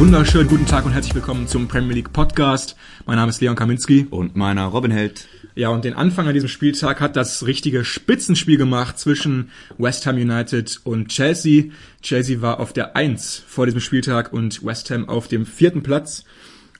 [0.00, 2.74] Wunderschönen guten Tag und herzlich willkommen zum Premier League Podcast.
[3.04, 4.06] Mein Name ist Leon Kaminski.
[4.08, 5.28] Und meiner Robin Held.
[5.54, 10.16] Ja, und den Anfang an diesem Spieltag hat das richtige Spitzenspiel gemacht zwischen West Ham
[10.16, 11.64] United und Chelsea.
[12.00, 16.24] Chelsea war auf der 1 vor diesem Spieltag und West Ham auf dem vierten Platz.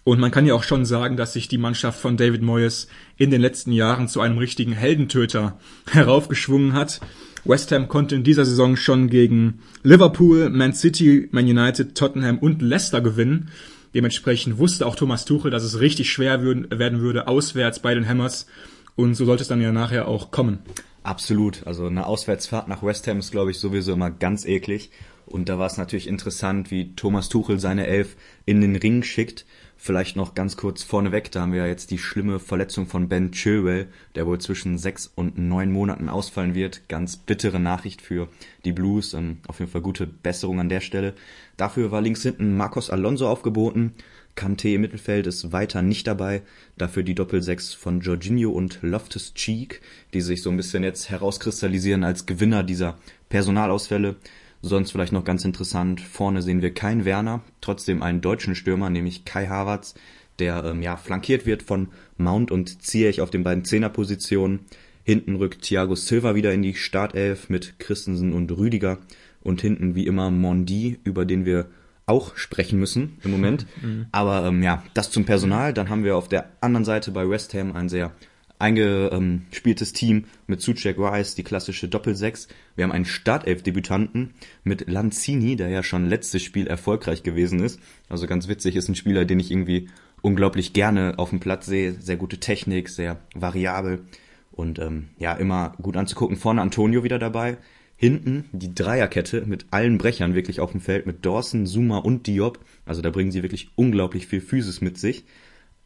[0.02, 3.30] Und man kann ja auch schon sagen, dass sich die Mannschaft von David Moyes in
[3.30, 5.58] den letzten Jahren zu einem richtigen Heldentöter
[5.90, 7.02] heraufgeschwungen hat.
[7.44, 12.62] West Ham konnte in dieser Saison schon gegen Liverpool, Man City, Man United, Tottenham und
[12.62, 13.48] Leicester gewinnen.
[13.94, 18.46] Dementsprechend wusste auch Thomas Tuchel, dass es richtig schwer werden würde auswärts bei den Hammers.
[18.94, 20.58] Und so sollte es dann ja nachher auch kommen.
[21.02, 21.66] Absolut.
[21.66, 24.90] Also eine Auswärtsfahrt nach West Ham ist, glaube ich, sowieso immer ganz eklig.
[25.26, 29.46] Und da war es natürlich interessant, wie Thomas Tuchel seine Elf in den Ring schickt.
[29.82, 33.32] Vielleicht noch ganz kurz vorneweg, da haben wir ja jetzt die schlimme Verletzung von Ben
[33.32, 36.82] Chilwell, der wohl zwischen sechs und neun Monaten ausfallen wird.
[36.88, 38.28] Ganz bittere Nachricht für
[38.66, 39.14] die Blues.
[39.14, 41.14] Ähm, auf jeden Fall gute Besserung an der Stelle.
[41.56, 43.94] Dafür war links hinten Marcos Alonso aufgeboten.
[44.34, 46.42] Kante im Mittelfeld ist weiter nicht dabei.
[46.76, 49.80] Dafür die Doppelsechs von Jorginho und Loftus Cheek,
[50.12, 52.98] die sich so ein bisschen jetzt herauskristallisieren als Gewinner dieser
[53.30, 54.16] Personalausfälle.
[54.62, 59.24] Sonst vielleicht noch ganz interessant, vorne sehen wir keinen Werner, trotzdem einen deutschen Stürmer, nämlich
[59.24, 59.94] Kai Havertz,
[60.38, 64.60] der ähm, ja flankiert wird von Mount und Ziyech auf den beiden Zehnerpositionen.
[65.02, 68.98] Hinten rückt Thiago Silva wieder in die Startelf mit Christensen und Rüdiger
[69.42, 71.70] und hinten wie immer Mondi, über den wir
[72.06, 73.66] auch sprechen müssen im Moment.
[73.82, 74.06] Mhm.
[74.12, 75.72] Aber ähm, ja, das zum Personal.
[75.72, 78.12] Dann haben wir auf der anderen Seite bei West Ham ein sehr
[78.60, 82.48] eingespieltes Team mit Suchek Rice, die klassische Doppelsechs.
[82.76, 84.34] Wir haben einen Startelf-Debütanten
[84.64, 87.80] mit Lanzini, der ja schon letztes Spiel erfolgreich gewesen ist.
[88.08, 89.88] Also ganz witzig, ist ein Spieler, den ich irgendwie
[90.22, 91.94] unglaublich gerne auf dem Platz sehe.
[92.00, 94.04] Sehr gute Technik, sehr variabel
[94.50, 96.36] und ähm, ja, immer gut anzugucken.
[96.36, 97.56] Vorne Antonio wieder dabei.
[97.96, 102.58] Hinten die Dreierkette mit allen Brechern wirklich auf dem Feld, mit Dawson, Zuma und Diop.
[102.86, 105.24] Also da bringen sie wirklich unglaublich viel Physis mit sich.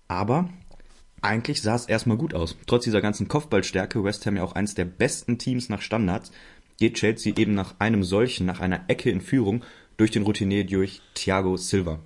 [0.06, 0.48] Aber
[1.24, 2.56] eigentlich sah es erstmal gut aus.
[2.66, 6.30] Trotz dieser ganzen Kopfballstärke, West Ham ja auch eines der besten Teams nach Standards,
[6.78, 9.64] geht Chelsea eben nach einem solchen, nach einer Ecke in Führung
[9.96, 12.00] durch den Routinier durch Thiago Silva.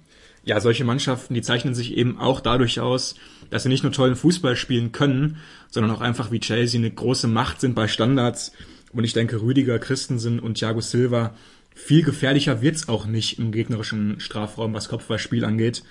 [0.44, 3.16] Ja, solche Mannschaften, die zeichnen sich eben auch dadurch aus,
[3.50, 7.28] dass sie nicht nur tollen Fußball spielen können, sondern auch einfach wie Chelsea eine große
[7.28, 8.52] Macht sind bei Standards.
[8.92, 11.34] Und ich denke, Rüdiger, Christensen und Thiago Silva,
[11.74, 15.82] viel gefährlicher wird's auch nicht im gegnerischen Strafraum, was Kopfballspiel angeht.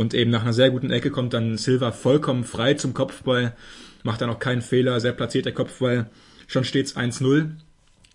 [0.00, 3.54] Und eben nach einer sehr guten Ecke kommt dann Silva vollkommen frei zum Kopfball,
[4.02, 6.08] macht dann auch keinen Fehler, sehr platziert der Kopfball,
[6.46, 7.50] schon stets 1-0.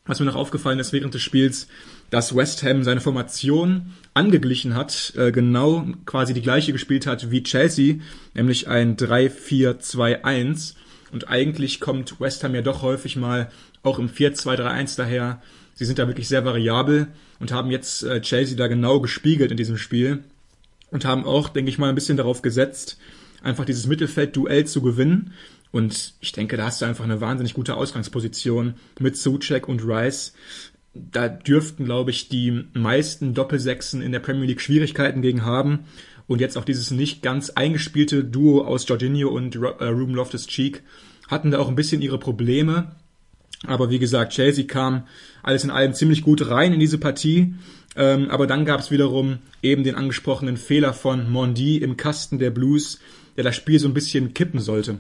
[0.08, 1.68] Was mir noch aufgefallen ist während des Spiels,
[2.10, 7.44] dass West Ham seine Formation angeglichen hat, äh, genau quasi die gleiche gespielt hat wie
[7.44, 7.98] Chelsea,
[8.34, 10.74] nämlich ein 3-4-2-1.
[11.12, 13.52] Und eigentlich kommt West Ham ja doch häufig mal
[13.84, 15.40] auch im 4-2-3-1 daher.
[15.76, 17.10] Sie sind da wirklich sehr variabel
[17.40, 20.24] und haben jetzt äh, Chelsea da genau gespiegelt in diesem Spiel
[20.92, 22.98] und haben auch, denke ich mal, ein bisschen darauf gesetzt,
[23.42, 25.34] einfach dieses Mittelfeld-Duell zu gewinnen.
[25.72, 30.34] Und ich denke, da hast du einfach eine wahnsinnig gute Ausgangsposition mit Suchek und Rice.
[30.94, 35.86] Da dürften, glaube ich, die meisten Doppelsechsen in der Premier League Schwierigkeiten gegen haben.
[36.28, 40.82] Und jetzt auch dieses nicht ganz eingespielte Duo aus Jorginho und äh, Ruben Loftus-Cheek
[41.28, 42.96] hatten da auch ein bisschen ihre Probleme.
[43.66, 45.08] Aber wie gesagt, Chelsea kam
[45.44, 47.56] alles in allem ziemlich gut rein in diese Partie
[47.96, 52.52] ähm, aber dann gab es wiederum eben den angesprochenen Fehler von Mondi im Kasten der
[52.52, 53.00] Blues,
[53.38, 55.00] der das Spiel so ein bisschen kippen sollte.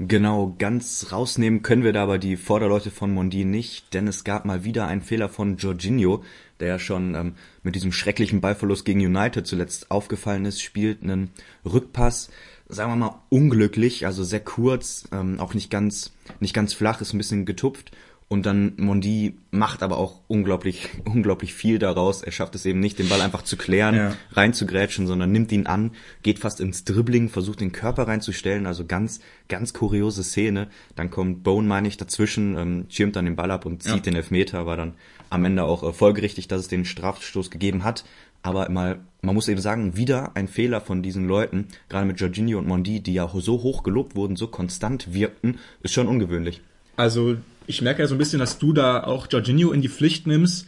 [0.00, 4.44] Genau, ganz rausnehmen können wir da aber die Vorderleute von Mondi nicht, denn es gab
[4.44, 6.24] mal wieder einen Fehler von Jorginho,
[6.58, 11.30] der ja schon ähm, mit diesem schrecklichen Ballverlust gegen United zuletzt aufgefallen ist, spielt einen
[11.64, 12.30] Rückpass,
[12.68, 17.12] sagen wir mal unglücklich, also sehr kurz, ähm, auch nicht ganz nicht ganz flach, ist
[17.12, 17.92] ein bisschen getupft
[18.26, 22.22] und dann Mondi macht aber auch unglaublich, unglaublich viel daraus.
[22.22, 24.16] Er schafft es eben nicht, den Ball einfach zu klären, ja.
[24.32, 28.66] reinzugrätschen, sondern nimmt ihn an, geht fast ins Dribbling, versucht den Körper reinzustellen.
[28.66, 30.68] Also ganz, ganz kuriose Szene.
[30.96, 34.00] Dann kommt Bone, meine ich, dazwischen, ähm, schirmt dann den Ball ab und zieht ja.
[34.00, 34.66] den Elfmeter.
[34.66, 34.94] War dann
[35.30, 38.04] am Ende auch äh, folgerichtig, dass es den Strafstoß gegeben hat.
[38.44, 42.58] Aber mal, man muss eben sagen, wieder ein Fehler von diesen Leuten, gerade mit Jorginho
[42.58, 46.60] und Mondi, die ja so hoch gelobt wurden, so konstant wirkten, ist schon ungewöhnlich.
[46.96, 50.26] Also ich merke ja so ein bisschen, dass du da auch Jorginho in die Pflicht
[50.26, 50.66] nimmst.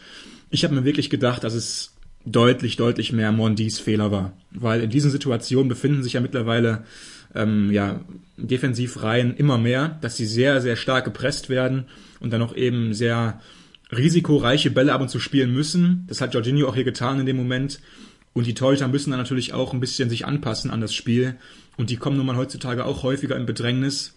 [0.48, 1.92] Ich habe mir wirklich gedacht, dass es
[2.24, 4.32] deutlich, deutlich mehr Mondis Fehler war.
[4.52, 6.84] Weil in diesen Situationen befinden sich ja mittlerweile
[7.34, 8.00] ähm, ja,
[8.38, 11.84] Defensivreihen immer mehr, dass sie sehr, sehr stark gepresst werden
[12.20, 13.38] und dann auch eben sehr
[13.90, 16.04] risikoreiche Bälle ab und zu spielen müssen.
[16.08, 17.80] Das hat Jorginho auch hier getan in dem Moment.
[18.32, 21.36] Und die Torhüter müssen dann natürlich auch ein bisschen sich anpassen an das Spiel.
[21.76, 24.14] Und die kommen nun mal heutzutage auch häufiger in Bedrängnis.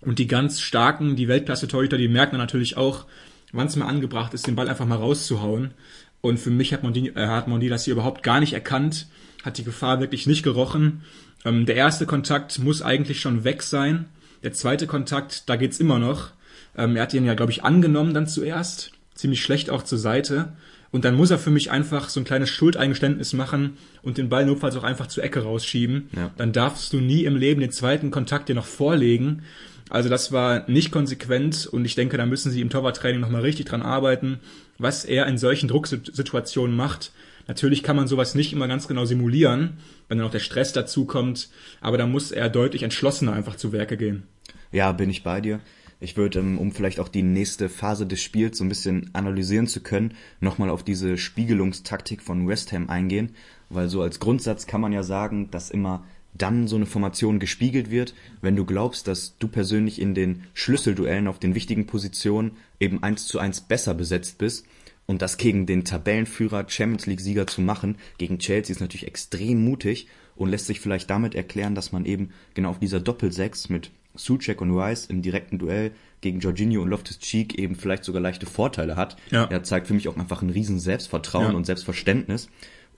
[0.00, 3.06] Und die ganz starken, die Weltklasse-Torhüter, die merken dann natürlich auch,
[3.52, 5.72] wann es mal angebracht ist, den Ball einfach mal rauszuhauen.
[6.20, 9.06] Und für mich hat Mondi, äh, hat Mondi das hier überhaupt gar nicht erkannt,
[9.44, 11.02] hat die Gefahr wirklich nicht gerochen.
[11.44, 14.06] Ähm, der erste Kontakt muss eigentlich schon weg sein.
[14.42, 16.30] Der zweite Kontakt, da geht's immer noch.
[16.78, 18.92] Ähm, er hat ihn ja, glaube ich, angenommen dann zuerst.
[19.14, 20.52] Ziemlich schlecht auch zur Seite.
[20.90, 24.46] Und dann muss er für mich einfach so ein kleines Schuldeingeständnis machen und den Ball
[24.46, 26.08] notfalls auch einfach zur Ecke rausschieben.
[26.16, 26.30] Ja.
[26.38, 29.42] Dann darfst du nie im Leben den zweiten Kontakt dir noch vorlegen.
[29.90, 33.66] Also das war nicht konsequent und ich denke, da müssen sie im Torwarttraining nochmal richtig
[33.66, 34.40] dran arbeiten,
[34.78, 37.12] was er in solchen Drucksituationen macht.
[37.46, 39.78] Natürlich kann man sowas nicht immer ganz genau simulieren,
[40.08, 41.48] wenn dann noch der Stress dazu kommt,
[41.80, 44.24] aber da muss er deutlich entschlossener einfach zu Werke gehen.
[44.70, 45.60] Ja, bin ich bei dir.
[46.00, 49.66] Ich würde, ähm, um vielleicht auch die nächste Phase des Spiels so ein bisschen analysieren
[49.66, 53.30] zu können, nochmal auf diese Spiegelungstaktik von West Ham eingehen,
[53.68, 56.04] weil so als Grundsatz kann man ja sagen, dass immer
[56.34, 61.26] dann so eine Formation gespiegelt wird, wenn du glaubst, dass du persönlich in den Schlüsselduellen
[61.26, 64.66] auf den wichtigen Positionen eben eins zu eins besser besetzt bist.
[65.06, 69.64] Und das gegen den Tabellenführer Champions League Sieger zu machen, gegen Chelsea ist natürlich extrem
[69.64, 70.06] mutig
[70.36, 74.60] und lässt sich vielleicht damit erklären, dass man eben genau auf dieser Doppelsechs mit Suchek
[74.60, 79.16] und Rice im direkten Duell gegen Jorginho und Loftus-Cheek eben vielleicht sogar leichte Vorteile hat.
[79.30, 79.44] Ja.
[79.44, 81.56] Er zeigt für mich auch einfach ein riesen Selbstvertrauen ja.
[81.56, 82.48] und Selbstverständnis.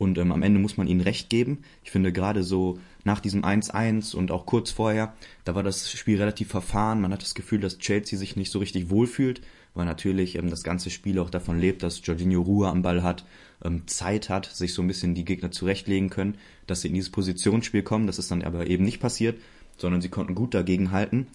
[0.01, 1.59] Und ähm, am Ende muss man ihnen recht geben.
[1.85, 5.13] Ich finde gerade so nach diesem 1-1 und auch kurz vorher,
[5.45, 7.03] da war das Spiel relativ verfahren.
[7.03, 9.43] Man hat das Gefühl, dass Chelsea sich nicht so richtig wohlfühlt,
[9.75, 13.27] weil natürlich ähm, das ganze Spiel auch davon lebt, dass Jorginho Ruhe am Ball hat,
[13.63, 17.11] ähm, Zeit hat, sich so ein bisschen die Gegner zurechtlegen können, dass sie in dieses
[17.11, 18.07] Positionsspiel kommen.
[18.07, 19.39] Das ist dann aber eben nicht passiert,
[19.81, 21.27] sondern sie konnten gut dagegen halten.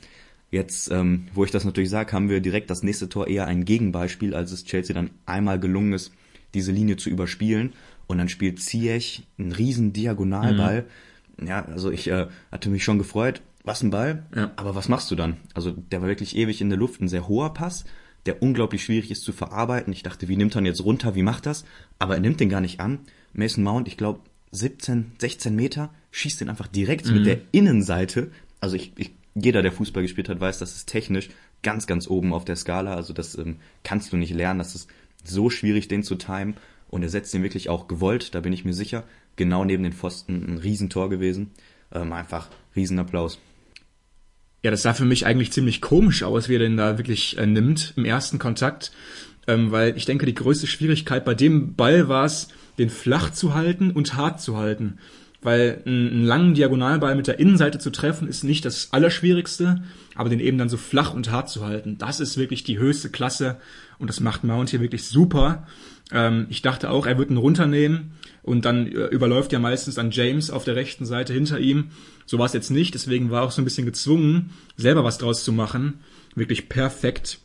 [0.52, 3.66] Jetzt, ähm, wo ich das natürlich sage, haben wir direkt das nächste Tor eher ein
[3.66, 6.12] Gegenbeispiel, als es Chelsea dann einmal gelungen ist,
[6.54, 7.74] diese Linie zu überspielen
[8.08, 10.86] und dann spielt Ziyech einen riesen Diagonalball.
[11.38, 11.48] Mhm.
[11.48, 14.52] Ja, also ich äh, hatte mich schon gefreut, was ein Ball, ja.
[14.56, 15.38] aber was machst du dann?
[15.54, 17.84] Also der war wirklich ewig in der Luft, ein sehr hoher Pass,
[18.26, 19.92] der unglaublich schwierig ist zu verarbeiten.
[19.92, 21.66] Ich dachte, wie nimmt er ihn jetzt runter, wie macht das?
[22.00, 23.00] Aber er nimmt den gar nicht an.
[23.34, 24.22] Mason Mount, ich glaube
[24.56, 27.14] 17, 16 Meter, schießt den einfach direkt mhm.
[27.16, 28.32] mit der Innenseite.
[28.60, 31.30] Also ich, ich, jeder, der Fußball gespielt hat, weiß, das ist technisch
[31.62, 32.96] ganz, ganz oben auf der Skala.
[32.96, 34.60] Also das ähm, kannst du nicht lernen.
[34.60, 34.90] Das ist
[35.24, 36.56] so schwierig, den zu timen.
[36.88, 39.04] Und er setzt den wirklich auch gewollt, da bin ich mir sicher.
[39.36, 41.52] Genau neben den Pfosten ein Riesentor gewesen.
[41.92, 43.40] Ähm, einfach Riesenapplaus.
[44.64, 47.46] Ja, das sah für mich eigentlich ziemlich komisch aus, wie er den da wirklich äh,
[47.46, 48.92] nimmt im ersten Kontakt.
[49.48, 53.54] Ähm, weil ich denke, die größte Schwierigkeit bei dem Ball war es, den flach zu
[53.54, 54.98] halten und hart zu halten.
[55.42, 59.84] Weil einen langen Diagonalball mit der Innenseite zu treffen, ist nicht das Allerschwierigste,
[60.16, 63.10] aber den eben dann so flach und hart zu halten, das ist wirklich die höchste
[63.10, 63.58] Klasse
[64.00, 65.68] und das macht Mount hier wirklich super.
[66.12, 70.12] Ähm, ich dachte auch, er wird ihn runternehmen und dann äh, überläuft ja meistens dann
[70.12, 71.92] James auf der rechten Seite hinter ihm.
[72.26, 75.18] So war es jetzt nicht, deswegen war er auch so ein bisschen gezwungen, selber was
[75.18, 76.00] draus zu machen.
[76.36, 77.40] Wirklich perfekt.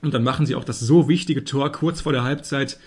[0.00, 2.78] Und dann machen sie auch das so wichtige Tor kurz vor der Halbzeit.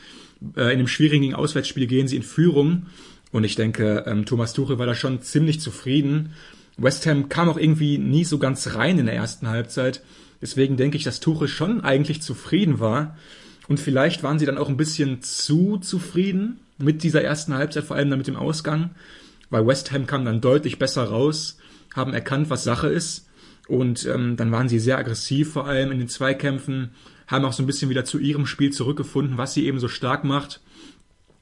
[0.56, 2.88] Äh, in dem schwierigen Auswärtsspiel gehen sie in Führung.
[3.32, 6.34] Und ich denke, ähm, Thomas Tuchel war da schon ziemlich zufrieden.
[6.78, 10.02] West Ham kam auch irgendwie nie so ganz rein in der ersten Halbzeit.
[10.42, 13.18] Deswegen denke ich, dass Tuchel schon eigentlich zufrieden war.
[13.68, 17.96] Und vielleicht waren sie dann auch ein bisschen zu zufrieden mit dieser ersten Halbzeit, vor
[17.96, 18.92] allem dann mit dem Ausgang,
[19.50, 21.58] weil West Ham kam dann deutlich besser raus,
[21.96, 23.28] haben erkannt, was Sache ist.
[23.68, 26.92] Und ähm, dann waren sie sehr aggressiv, vor allem in den Zweikämpfen,
[27.28, 30.24] haben auch so ein bisschen wieder zu ihrem Spiel zurückgefunden, was sie eben so stark
[30.24, 30.62] macht.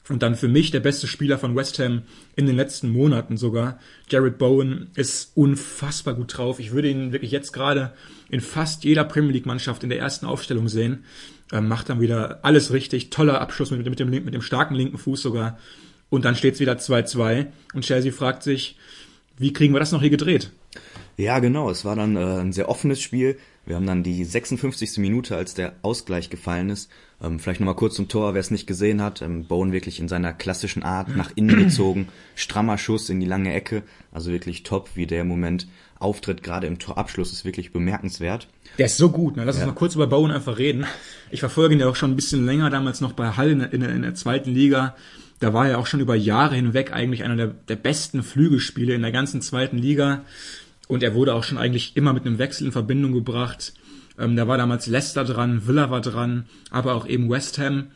[0.10, 2.02] Und dann für mich der beste Spieler von West Ham
[2.36, 3.80] in den letzten Monaten sogar.
[4.10, 6.60] Jared Bowen ist unfassbar gut drauf.
[6.60, 7.94] Ich würde ihn wirklich jetzt gerade
[8.30, 11.06] in fast jeder Premier League Mannschaft in der ersten Aufstellung sehen.
[11.54, 13.12] Ähm, macht dann wieder alles richtig.
[13.12, 15.58] Toller Abschluss mit, mit, dem, mit dem starken linken Fuß sogar.
[16.10, 17.48] Und dann steht es wieder 2-2.
[17.74, 18.78] Und Chelsea fragt sich,
[19.38, 20.52] wie kriegen wir das noch hier gedreht?
[21.18, 21.70] Ja, genau.
[21.70, 23.38] Es war dann äh, ein sehr offenes Spiel.
[23.66, 24.98] Wir haben dann die 56.
[24.98, 26.90] Minute, als der Ausgleich gefallen ist.
[27.22, 29.22] Ähm, vielleicht nochmal kurz zum Tor, wer es nicht gesehen hat.
[29.22, 32.10] Ähm, Bowen wirklich in seiner klassischen Art nach innen gezogen.
[32.36, 33.84] Strammer Schuss in die lange Ecke.
[34.12, 35.68] Also wirklich top, wie der im Moment
[35.98, 36.44] auftritt.
[36.44, 38.48] Gerade im Torabschluss ist wirklich bemerkenswert.
[38.78, 39.38] Der ist so gut.
[39.38, 39.46] Ne?
[39.46, 39.64] Lass ja.
[39.64, 40.86] uns mal kurz über Bowen einfach reden.
[41.32, 43.74] Ich verfolge ihn ja auch schon ein bisschen länger, damals noch bei Hall in der,
[43.74, 44.96] in der, in der zweiten Liga.
[45.40, 49.02] Da war er auch schon über Jahre hinweg eigentlich einer der, der besten Flügelspiele in
[49.02, 50.24] der ganzen zweiten Liga.
[50.88, 53.74] Und er wurde auch schon eigentlich immer mit einem Wechsel in Verbindung gebracht.
[54.18, 57.88] Ähm, da war damals Leicester dran, Villa war dran, aber auch eben West Ham.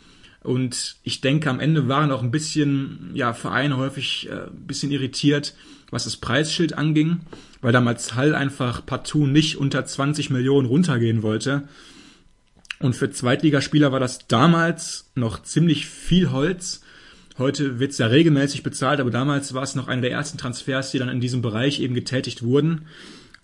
[0.42, 4.92] Und ich denke, am Ende waren auch ein bisschen, ja, Vereine häufig äh, ein bisschen
[4.92, 5.56] irritiert,
[5.90, 7.20] was das Preisschild anging,
[7.62, 11.68] weil damals Hall einfach partout nicht unter 20 Millionen runtergehen wollte.
[12.80, 16.82] Und für Zweitligaspieler war das damals noch ziemlich viel Holz.
[17.38, 20.98] Heute wird's ja regelmäßig bezahlt, aber damals war es noch einer der ersten Transfers, die
[20.98, 22.88] dann in diesem Bereich eben getätigt wurden.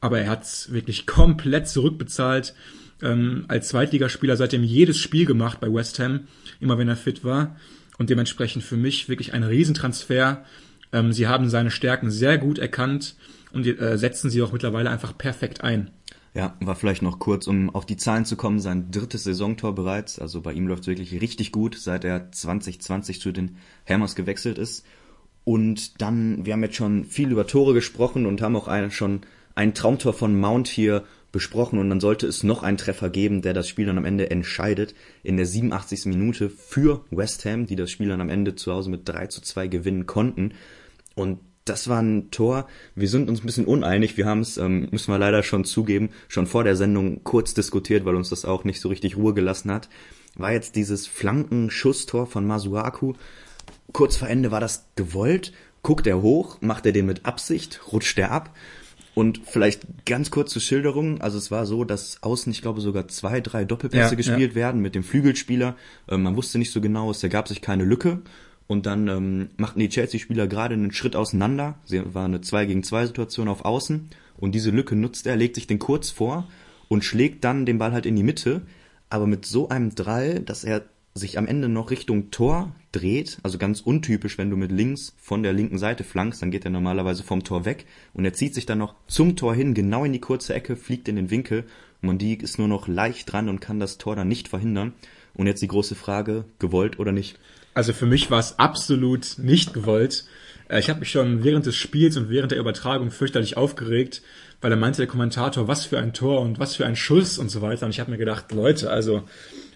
[0.02, 2.56] Aber er hat's wirklich komplett zurückbezahlt.
[3.04, 6.22] Ähm, als Zweitligaspieler seitdem jedes Spiel gemacht bei West Ham,
[6.60, 7.56] immer wenn er fit war.
[8.00, 10.44] und dementsprechend für mich wirklich ein Riesentransfer.
[10.92, 13.16] Ähm, sie haben seine Stärken sehr gut erkannt
[13.52, 15.92] und äh, setzen sie auch mittlerweile einfach perfekt ein.
[16.36, 20.18] Ja, war vielleicht noch kurz, um auf die Zahlen zu kommen, sein drittes Saisontor bereits.
[20.18, 24.58] Also bei ihm läuft es wirklich richtig gut, seit er 2020 zu den Hammers gewechselt
[24.58, 24.84] ist.
[25.44, 29.22] Und dann, wir haben jetzt schon viel über Tore gesprochen und haben auch einen, schon
[29.54, 33.54] ein Traumtor von Mount hier besprochen und dann sollte es noch einen Treffer geben, der
[33.54, 34.96] das Spiel dann am Ende entscheidet.
[35.22, 36.06] In der 87.
[36.06, 39.42] Minute für West Ham, die das Spiel dann am Ende zu Hause mit 3 zu
[39.42, 40.54] 2 gewinnen konnten.
[41.16, 42.68] Und das war ein Tor.
[42.96, 44.18] Wir sind uns ein bisschen uneinig.
[44.18, 48.06] Wir haben es, ähm, müssen wir leider schon zugeben, schon vor der Sendung kurz diskutiert,
[48.06, 49.90] weil uns das auch nicht so richtig Ruhe gelassen hat.
[50.36, 53.14] War jetzt dieses Flankenschusstor von Masuaku.
[53.92, 55.54] Kurz vor Ende war das gewollt.
[55.84, 58.56] Guckt er hoch, macht er den mit Absicht, rutscht er ab.
[59.16, 61.22] Und vielleicht ganz kurz zur Schilderung.
[61.22, 64.56] Also es war so, dass außen, ich glaube, sogar zwei, drei Doppelpässe ja, gespielt ja.
[64.56, 65.76] werden mit dem Flügelspieler.
[66.10, 68.22] Ähm, man wusste nicht so genau, es ergab sich keine Lücke.
[68.68, 71.76] Und dann ähm, machten die Chelsea-Spieler gerade einen Schritt auseinander.
[71.86, 74.10] Sie war eine 2 gegen 2 Situation auf Außen.
[74.38, 76.48] Und diese Lücke nutzt er, legt sich den kurz vor
[76.88, 78.62] und schlägt dann den Ball halt in die Mitte.
[79.10, 83.58] Aber mit so einem Drall, dass er sich am Ende noch Richtung Tor dreht, also
[83.58, 87.24] ganz untypisch, wenn du mit links von der linken Seite flankst, dann geht er normalerweise
[87.24, 90.20] vom Tor weg und er zieht sich dann noch zum Tor hin, genau in die
[90.20, 91.66] kurze Ecke, fliegt in den Winkel.
[92.02, 94.94] Mondi ist nur noch leicht dran und kann das Tor dann nicht verhindern.
[95.36, 97.40] Und jetzt die große Frage, gewollt oder nicht?
[97.74, 100.26] Also für mich war es absolut nicht gewollt.
[100.70, 104.22] Äh, ich habe mich schon während des Spiels und während der Übertragung fürchterlich aufgeregt,
[104.62, 107.50] weil er meinte der Kommentator, was für ein Tor und was für ein Schuss und
[107.50, 107.86] so weiter.
[107.86, 109.24] Und ich habe mir gedacht, Leute, also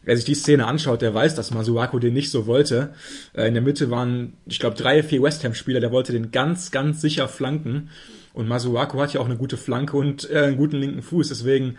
[0.04, 2.94] wer sich die Szene anschaut, der weiß, dass Masuaku den nicht so wollte.
[3.34, 6.72] Äh, in der Mitte waren, ich glaube, drei, vier West Ham-Spieler, der wollte den ganz,
[6.72, 7.90] ganz sicher flanken.
[8.34, 11.30] Und Masuaku hat ja auch eine gute Flanke und äh, einen guten linken Fuß.
[11.30, 11.78] Deswegen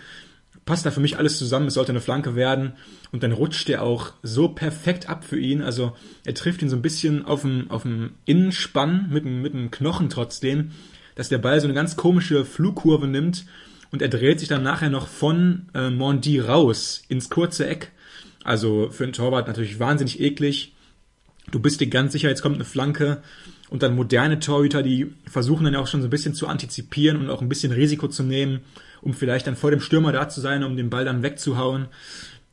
[0.68, 1.68] passt da für mich alles zusammen.
[1.68, 2.75] Es sollte eine Flanke werden.
[3.10, 5.62] Und dann rutscht er auch so perfekt ab für ihn.
[5.62, 5.96] Also
[6.26, 10.10] er trifft ihn so ein bisschen auf dem, auf dem Innenspann mit, mit dem Knochen
[10.10, 10.72] trotzdem,
[11.14, 13.46] dass der Ball so eine ganz komische Flugkurve nimmt.
[13.90, 17.90] Und er dreht sich dann nachher noch von äh, Mondi raus ins kurze Eck.
[18.44, 20.75] Also für einen Torwart natürlich wahnsinnig eklig.
[21.50, 23.22] Du bist dir ganz sicher, jetzt kommt eine Flanke.
[23.70, 27.30] Und dann moderne Torhüter, die versuchen dann auch schon so ein bisschen zu antizipieren und
[27.30, 28.60] auch ein bisschen Risiko zu nehmen
[29.02, 31.88] um vielleicht dann vor dem Stürmer da zu sein, um den Ball dann wegzuhauen.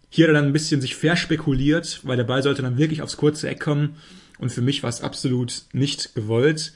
[0.10, 3.18] Hier hat er dann ein bisschen sich verspekuliert, weil der Ball sollte dann wirklich aufs
[3.18, 3.96] kurze Eck kommen.
[4.38, 6.74] Und für mich war es absolut nicht gewollt.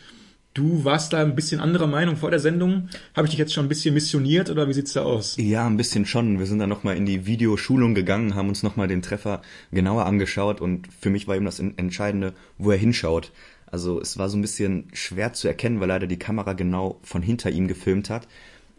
[0.55, 2.89] Du warst da ein bisschen anderer Meinung vor der Sendung.
[3.15, 5.37] Habe ich dich jetzt schon ein bisschen missioniert oder wie sieht's da aus?
[5.37, 6.39] Ja, ein bisschen schon.
[6.39, 9.41] Wir sind dann nochmal in die Videoschulung gegangen, haben uns nochmal den Treffer
[9.71, 13.31] genauer angeschaut und für mich war eben das Entscheidende, wo er hinschaut.
[13.71, 17.21] Also es war so ein bisschen schwer zu erkennen, weil leider die Kamera genau von
[17.21, 18.27] hinter ihm gefilmt hat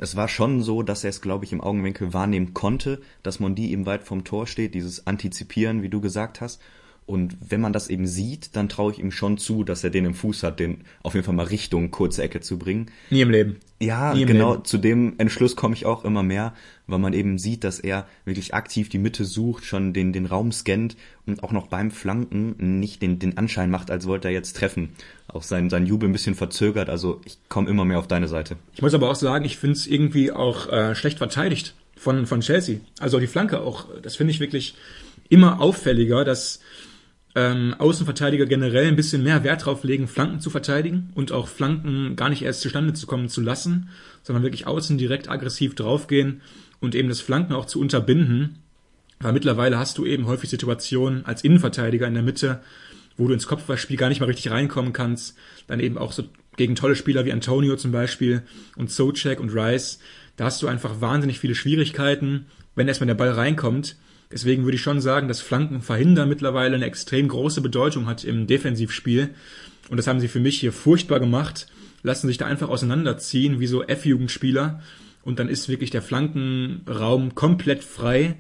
[0.03, 3.71] es war schon so, dass er es, glaube ich, im Augenwinkel wahrnehmen konnte, dass Mondi
[3.71, 6.63] eben weit vom Tor steht, dieses Antizipieren, wie du gesagt hast.
[7.11, 10.05] Und wenn man das eben sieht, dann traue ich ihm schon zu, dass er den
[10.05, 12.87] im Fuß hat, den auf jeden Fall mal Richtung kurze Ecke zu bringen.
[13.11, 13.57] Nie im Leben.
[13.81, 14.65] Ja, Nie genau, Leben.
[14.65, 16.55] zu dem Entschluss komme ich auch immer mehr,
[16.87, 20.53] weil man eben sieht, dass er wirklich aktiv die Mitte sucht, schon den, den Raum
[20.53, 24.57] scannt und auch noch beim Flanken nicht den, den Anschein macht, als wollte er jetzt
[24.57, 24.91] treffen.
[25.27, 28.57] Auch sein, sein Jubel ein bisschen verzögert, also ich komme immer mehr auf deine Seite.
[28.73, 32.41] Ich muss aber auch sagen, ich finde es irgendwie auch äh, schlecht verteidigt von, von
[32.41, 32.79] Chelsea.
[33.01, 34.77] Also die Flanke auch, das finde ich wirklich
[35.29, 36.61] immer auffälliger, dass
[37.35, 42.17] ähm, Außenverteidiger generell ein bisschen mehr Wert drauf legen, Flanken zu verteidigen und auch Flanken
[42.17, 43.89] gar nicht erst zustande zu kommen zu lassen,
[44.23, 46.41] sondern wirklich außen direkt aggressiv draufgehen
[46.81, 48.57] und eben das Flanken auch zu unterbinden.
[49.21, 52.63] Weil mittlerweile hast du eben häufig Situationen als Innenverteidiger in der Mitte,
[53.17, 55.37] wo du ins Kopfballspiel gar nicht mal richtig reinkommen kannst.
[55.67, 56.25] Dann eben auch so
[56.57, 58.43] gegen tolle Spieler wie Antonio zum Beispiel
[58.77, 60.01] und Socek und Rice.
[60.37, 63.97] Da hast du einfach wahnsinnig viele Schwierigkeiten, wenn erstmal der Ball reinkommt
[64.33, 68.47] Deswegen würde ich schon sagen, dass Flanken verhindern mittlerweile eine extrem große Bedeutung hat im
[68.47, 69.31] Defensivspiel.
[69.89, 71.67] Und das haben sie für mich hier furchtbar gemacht.
[72.03, 74.81] Lassen sich da einfach auseinanderziehen, wie so F-Jugendspieler.
[75.23, 78.37] Und dann ist wirklich der Flankenraum komplett frei.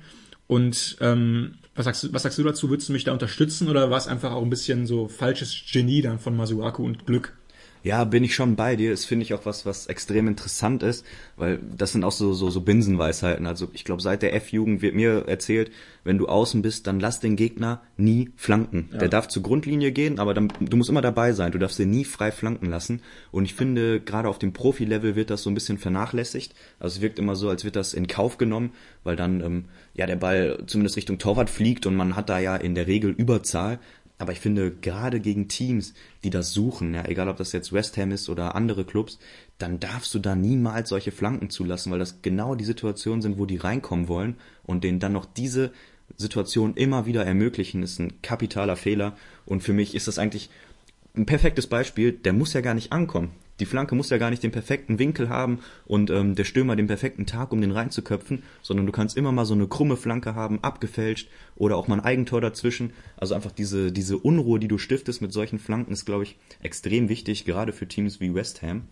[0.46, 2.70] Und ähm, was sagst, du, was sagst du dazu?
[2.70, 6.02] Würdest du mich da unterstützen oder war es einfach auch ein bisschen so falsches Genie
[6.02, 7.36] dann von Masuaku und Glück?
[7.82, 8.90] Ja, bin ich schon bei dir.
[8.90, 11.04] Das finde ich auch was, was extrem interessant ist,
[11.36, 13.46] weil das sind auch so, so, so Binsenweisheiten.
[13.46, 15.70] Also ich glaube, seit der F-Jugend wird mir erzählt,
[16.04, 18.88] wenn du außen bist, dann lass den Gegner nie flanken.
[18.92, 18.98] Ja.
[18.98, 21.52] Der darf zur Grundlinie gehen, aber dann, du musst immer dabei sein.
[21.52, 23.02] Du darfst den nie frei flanken lassen.
[23.30, 26.54] Und ich finde, gerade auf dem Profi-Level wird das so ein bisschen vernachlässigt.
[26.78, 28.72] Also es wirkt immer so, als wird das in Kauf genommen,
[29.04, 32.56] weil dann ähm, ja der Ball zumindest Richtung Torwart fliegt und man hat da ja
[32.56, 33.78] in der Regel Überzahl.
[34.20, 37.96] Aber ich finde, gerade gegen Teams, die das suchen, ja, egal ob das jetzt West
[37.96, 39.18] Ham ist oder andere Clubs,
[39.56, 43.46] dann darfst du da niemals solche Flanken zulassen, weil das genau die Situationen sind, wo
[43.46, 45.72] die reinkommen wollen und denen dann noch diese
[46.18, 49.16] Situationen immer wieder ermöglichen, ist ein kapitaler Fehler.
[49.46, 50.50] Und für mich ist das eigentlich
[51.16, 52.12] ein perfektes Beispiel.
[52.12, 53.30] Der muss ja gar nicht ankommen.
[53.60, 56.86] Die Flanke muss ja gar nicht den perfekten Winkel haben und ähm, der Stürmer den
[56.86, 60.64] perfekten Tag, um den reinzuköpfen, sondern du kannst immer mal so eine krumme Flanke haben,
[60.64, 62.92] abgefälscht oder auch mal ein Eigentor dazwischen.
[63.16, 67.08] Also einfach diese, diese Unruhe, die du stiftest mit solchen Flanken, ist, glaube ich, extrem
[67.08, 68.88] wichtig, gerade für Teams wie West Ham.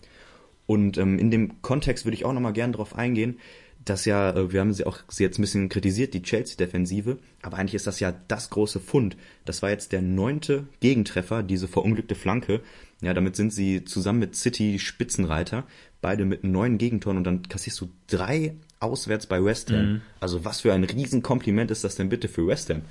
[0.67, 3.39] Und ähm, in dem Kontext würde ich auch nochmal gern darauf eingehen,
[3.85, 7.57] dass ja, äh, wir haben sie auch sie jetzt ein bisschen kritisiert, die Chelsea-Defensive, aber
[7.57, 9.17] eigentlich ist das ja das große Fund.
[9.45, 12.61] Das war jetzt der neunte Gegentreffer, diese verunglückte Flanke.
[13.01, 15.65] Ja, damit sind sie zusammen mit City Spitzenreiter,
[16.01, 19.93] beide mit neun Gegentoren und dann kassierst du drei auswärts bei West Ham.
[19.93, 20.01] Mhm.
[20.21, 22.83] Also was für ein Riesenkompliment ist das denn bitte für West Ham?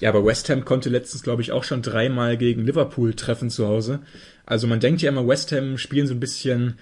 [0.00, 3.68] Ja, aber West Ham konnte letztens, glaube ich, auch schon dreimal gegen Liverpool treffen zu
[3.68, 4.00] Hause.
[4.44, 6.78] Also man denkt ja immer, West Ham spielen so ein bisschen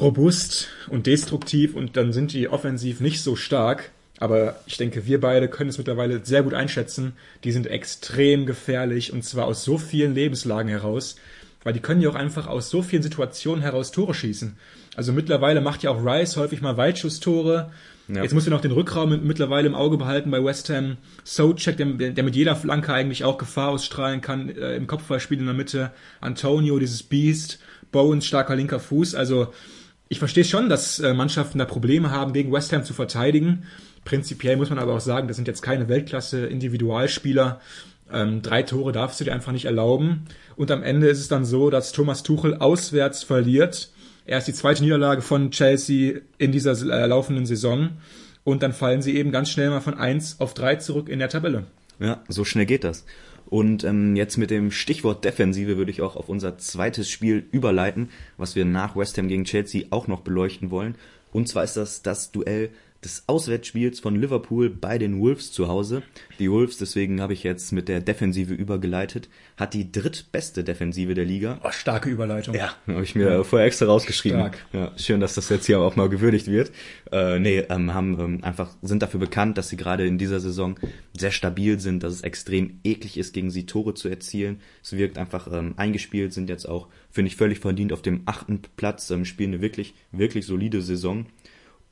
[0.00, 3.92] robust und destruktiv und dann sind die offensiv nicht so stark.
[4.18, 7.12] Aber ich denke, wir beide können es mittlerweile sehr gut einschätzen.
[7.44, 11.16] Die sind extrem gefährlich und zwar aus so vielen Lebenslagen heraus.
[11.64, 14.56] Weil die können ja auch einfach aus so vielen Situationen heraus Tore schießen.
[14.96, 17.70] Also mittlerweile macht ja auch Rice häufig mal Weitschusstore.
[18.08, 18.22] Ja.
[18.22, 20.96] Jetzt muss wir noch den Rückraum mittlerweile im Auge behalten bei West Ham.
[21.24, 25.46] Socek, der, der mit jeder Flanke eigentlich auch Gefahr ausstrahlen kann, äh, im Kopfballspiel in
[25.46, 25.92] der Mitte.
[26.20, 27.58] Antonio, dieses Beast.
[27.92, 29.14] Bowens, starker linker Fuß.
[29.14, 29.52] Also
[30.08, 33.64] ich verstehe schon, dass äh, Mannschaften da Probleme haben, gegen West Ham zu verteidigen.
[34.04, 37.60] Prinzipiell muss man aber auch sagen, das sind jetzt keine Weltklasse-Individualspieler.
[38.12, 40.26] Ähm, drei Tore darfst du dir einfach nicht erlauben.
[40.56, 43.90] Und am Ende ist es dann so, dass Thomas Tuchel auswärts verliert.
[44.24, 47.90] Er ist die zweite Niederlage von Chelsea in dieser äh, laufenden Saison.
[48.44, 51.28] Und dann fallen sie eben ganz schnell mal von eins auf drei zurück in der
[51.28, 51.64] Tabelle.
[52.00, 53.04] Ja, so schnell geht das.
[53.46, 58.08] Und ähm, jetzt mit dem Stichwort Defensive würde ich auch auf unser zweites Spiel überleiten,
[58.36, 60.94] was wir nach West Ham gegen Chelsea auch noch beleuchten wollen.
[61.32, 62.70] Und zwar ist das das Duell
[63.04, 66.02] des Auswärtsspiels von Liverpool bei den Wolves zu Hause.
[66.38, 71.24] Die Wolves, deswegen habe ich jetzt mit der Defensive übergeleitet, hat die drittbeste Defensive der
[71.24, 71.60] Liga.
[71.64, 72.54] Oh, starke Überleitung.
[72.54, 73.44] Ja, habe ich mir ja.
[73.44, 74.38] vorher extra rausgeschrieben.
[74.38, 74.64] Stark.
[74.72, 76.70] Ja, schön, dass das jetzt hier auch mal gewürdigt wird.
[77.10, 80.78] Äh, nee, ähm, haben ähm, einfach sind dafür bekannt, dass sie gerade in dieser Saison
[81.16, 84.60] sehr stabil sind, dass es extrem eklig ist, gegen sie Tore zu erzielen.
[84.82, 88.60] Es wirkt einfach ähm, eingespielt, sind jetzt auch, finde ich, völlig verdient auf dem achten
[88.76, 91.26] Platz, ähm, spielen eine wirklich, wirklich solide Saison.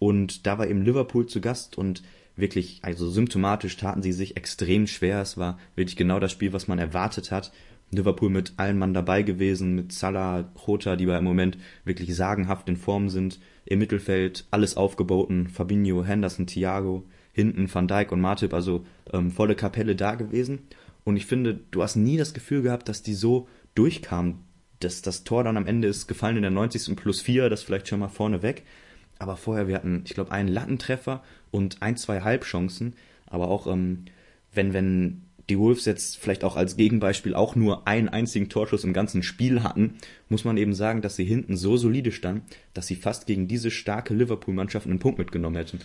[0.00, 2.02] Und da war eben Liverpool zu Gast und
[2.34, 5.20] wirklich, also symptomatisch taten sie sich extrem schwer.
[5.20, 7.52] Es war wirklich genau das Spiel, was man erwartet hat.
[7.90, 12.78] Liverpool mit allen Mann dabei gewesen, mit Salah, Jota, die im Moment wirklich sagenhaft in
[12.78, 13.40] Form sind.
[13.66, 19.54] Im Mittelfeld alles aufgeboten, Fabinho, Henderson, Thiago, hinten Van Dijk und Matip, also ähm, volle
[19.54, 20.60] Kapelle da gewesen.
[21.04, 24.36] Und ich finde, du hast nie das Gefühl gehabt, dass die so durchkamen.
[24.78, 26.96] Das, das Tor dann am Ende ist gefallen in der 90.
[26.96, 28.64] plus 4, das vielleicht schon mal vorne weg
[29.20, 32.94] aber vorher, wir hatten, ich glaube, einen Lattentreffer und ein, zwei Halbchancen.
[33.26, 34.06] Aber auch, ähm,
[34.52, 38.94] wenn, wenn die Wolves jetzt vielleicht auch als Gegenbeispiel auch nur einen einzigen Torschuss im
[38.94, 39.98] ganzen Spiel hatten,
[40.30, 43.70] muss man eben sagen, dass sie hinten so solide standen, dass sie fast gegen diese
[43.70, 45.80] starke Liverpool-Mannschaft einen Punkt mitgenommen hätten.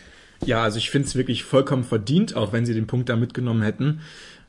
[0.46, 3.64] Ja, also ich finde es wirklich vollkommen verdient, auch wenn sie den Punkt da mitgenommen
[3.64, 4.00] hätten.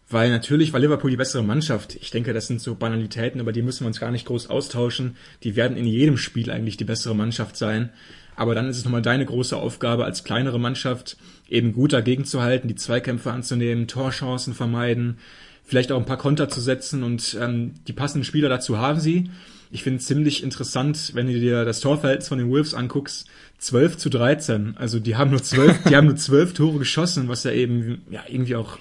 [0.08, 1.96] Weil natürlich war Liverpool die bessere Mannschaft.
[1.96, 5.16] Ich denke, das sind so Banalitäten, aber die müssen wir uns gar nicht groß austauschen.
[5.42, 7.90] Die werden in jedem Spiel eigentlich die bessere Mannschaft sein.
[8.36, 11.16] Aber dann ist es nochmal deine große Aufgabe als kleinere Mannschaft,
[11.48, 15.18] eben gut dagegen zu halten, die Zweikämpfe anzunehmen, Torchancen vermeiden,
[15.64, 19.30] vielleicht auch ein paar Konter zu setzen und ähm, die passenden Spieler dazu haben sie.
[19.70, 23.26] Ich finde es ziemlich interessant, wenn du dir das Torverhältnis von den Wolves anguckst,
[23.58, 24.76] 12 zu 13.
[24.76, 28.22] Also die haben nur 12, die haben nur 12 Tore geschossen, was ja eben ja
[28.28, 28.78] irgendwie auch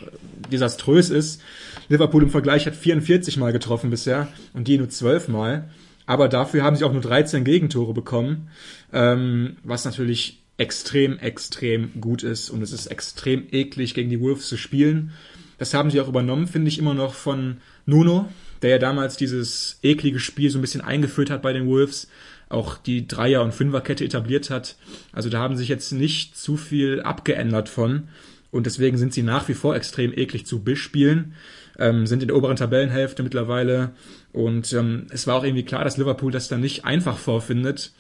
[0.52, 1.42] desaströs ist.
[1.90, 5.70] Liverpool im Vergleich hat 44 Mal getroffen bisher und die nur 12 Mal.
[6.06, 8.50] Aber dafür haben sie auch nur 13 Gegentore bekommen,
[8.94, 12.50] ähm, was natürlich extrem, extrem gut ist.
[12.50, 15.12] Und es ist extrem eklig, gegen die Wolves zu spielen.
[15.58, 18.30] Das haben sie auch übernommen, finde ich, immer noch von Nuno,
[18.62, 22.08] der ja damals dieses eklige Spiel so ein bisschen eingeführt hat bei den Wolves,
[22.50, 24.76] auch die Dreier- und Fünferkette etabliert hat.
[25.12, 28.10] Also da haben sich jetzt nicht zu viel abgeändert von.
[28.52, 31.34] Und deswegen sind sie nach wie vor extrem eklig zu bespielen
[31.78, 33.92] ähm, sind in der oberen Tabellenhälfte mittlerweile.
[34.36, 37.94] Und ähm, es war auch irgendwie klar, dass Liverpool das dann nicht einfach vorfindet.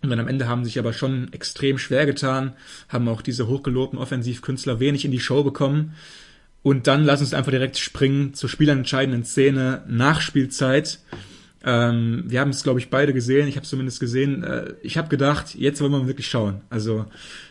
[0.00, 2.54] Und dann am Ende haben sich aber schon extrem schwer getan,
[2.88, 5.92] haben auch diese hochgelobten Offensivkünstler wenig in die Show bekommen.
[6.62, 11.00] Und dann lass uns einfach direkt springen zur spielentscheidenden Szene Nachspielzeit.
[11.62, 13.46] Ähm, wir haben es, glaube ich, beide gesehen.
[13.46, 14.42] Ich habe zumindest gesehen.
[14.44, 16.62] Äh, ich habe gedacht, jetzt wollen wir wirklich schauen.
[16.70, 17.04] Also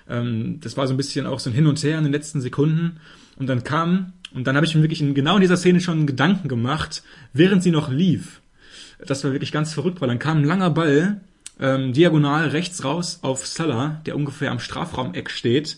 [0.10, 2.42] ähm, das war so ein bisschen auch so ein Hin und Her in den letzten
[2.42, 3.00] Sekunden.
[3.36, 6.08] Und dann kam und dann habe ich mir wirklich in, genau in dieser Szene schon
[6.08, 8.42] Gedanken gemacht, während sie noch lief.
[9.06, 11.22] Das war wirklich ganz verrückt, weil dann kam ein langer Ball
[11.60, 15.78] ähm, diagonal rechts raus auf Salah, der ungefähr am Strafraumeck steht.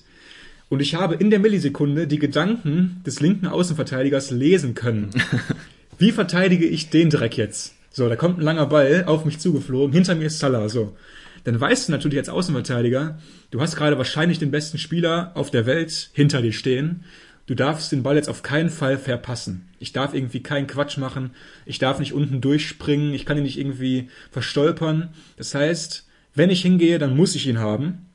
[0.70, 5.10] Und ich habe in der Millisekunde die Gedanken des linken Außenverteidigers lesen können.
[5.98, 7.76] Wie verteidige ich den Dreck jetzt?
[7.92, 10.96] So, da kommt ein langer Ball auf mich zugeflogen, hinter mir ist Salah, so.
[11.44, 13.20] Dann weißt du natürlich als Außenverteidiger,
[13.52, 17.04] du hast gerade wahrscheinlich den besten Spieler auf der Welt hinter dir stehen.
[17.46, 19.68] Du darfst den Ball jetzt auf keinen Fall verpassen.
[19.80, 21.32] Ich darf irgendwie keinen Quatsch machen.
[21.66, 23.14] Ich darf nicht unten durchspringen.
[23.14, 25.10] Ich kann ihn nicht irgendwie verstolpern.
[25.36, 28.06] Das heißt, wenn ich hingehe, dann muss ich ihn haben.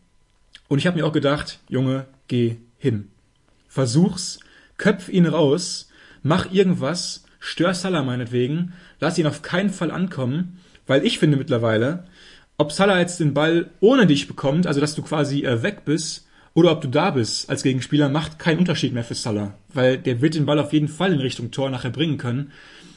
[0.68, 3.08] Und ich habe mir auch gedacht, Junge, geh hin.
[3.68, 4.40] Versuch's,
[4.78, 5.90] köpf ihn raus,
[6.22, 12.04] mach irgendwas, stör Salah meinetwegen, lass ihn auf keinen Fall ankommen, weil ich finde mittlerweile,
[12.56, 16.27] ob Salah jetzt den Ball ohne dich bekommt, also dass du quasi äh, weg bist,
[16.54, 20.20] oder ob du da bist als Gegenspieler, macht keinen Unterschied mehr für Salah, weil der
[20.20, 22.52] wird den Ball auf jeden Fall in Richtung Tor nachher bringen können.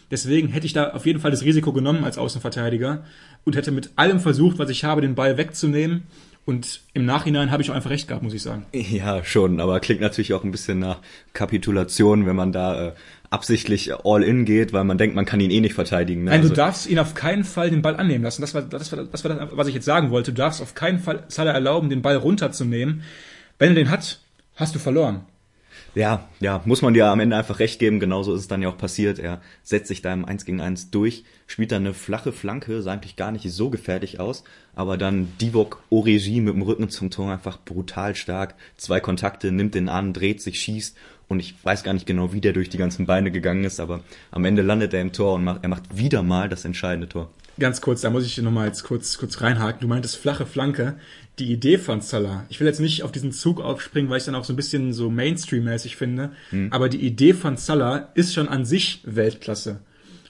[0.09, 3.05] Deswegen hätte ich da auf jeden Fall das Risiko genommen als Außenverteidiger
[3.45, 6.03] und hätte mit allem versucht, was ich habe, den Ball wegzunehmen
[6.43, 8.65] und im Nachhinein habe ich auch einfach recht gehabt, muss ich sagen.
[8.73, 10.99] Ja, schon, aber klingt natürlich auch ein bisschen nach
[11.33, 12.91] Kapitulation, wenn man da äh,
[13.29, 16.23] absichtlich all in geht, weil man denkt, man kann ihn eh nicht verteidigen.
[16.23, 16.31] Ne?
[16.31, 18.41] Nein, also, du darfst ihn auf keinen Fall den Ball annehmen lassen.
[18.41, 20.33] Das war, das war, das war das, was ich jetzt sagen wollte.
[20.33, 23.03] Du darfst auf keinen Fall Salah erlauben, den Ball runterzunehmen.
[23.61, 24.19] Wenn er den hat,
[24.55, 25.23] hast du verloren.
[25.93, 27.99] Ja, ja, muss man dir am Ende einfach recht geben.
[27.99, 29.19] Genauso ist es dann ja auch passiert.
[29.19, 32.93] Er setzt sich da im 1 gegen 1 durch, spielt dann eine flache Flanke, sah
[32.93, 34.43] eigentlich gar nicht so gefährlich aus,
[34.73, 38.55] aber dann Divok Oregi mit dem Rücken zum Tor einfach brutal stark.
[38.77, 40.97] Zwei Kontakte, nimmt den an, dreht sich, schießt
[41.27, 43.99] und ich weiß gar nicht genau, wie der durch die ganzen Beine gegangen ist, aber
[44.31, 47.29] am Ende landet er im Tor und macht, er macht wieder mal das entscheidende Tor.
[47.59, 49.81] Ganz kurz, da muss ich nochmal jetzt kurz, kurz reinhaken.
[49.81, 50.97] Du meintest flache Flanke
[51.39, 54.35] die Idee von Salah, ich will jetzt nicht auf diesen Zug aufspringen, weil ich dann
[54.35, 56.67] auch so ein bisschen so Mainstream-mäßig finde, mhm.
[56.71, 59.79] aber die Idee von Salah ist schon an sich Weltklasse.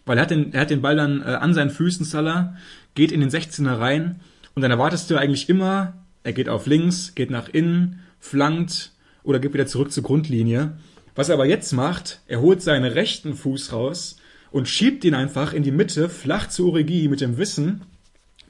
[0.06, 2.56] Weil er hat den, er hat den Ball dann äh, an seinen Füßen, Salah,
[2.96, 4.20] geht in den 16er rein
[4.56, 8.92] und dann erwartest du eigentlich immer, er geht auf links, geht nach innen, flankt
[9.24, 10.74] oder geht wieder zurück zur Grundlinie.
[11.16, 14.18] Was er aber jetzt macht, er holt seinen rechten Fuß raus
[14.52, 17.82] und schiebt ihn einfach in die Mitte, flach zu Origi mit dem Wissen,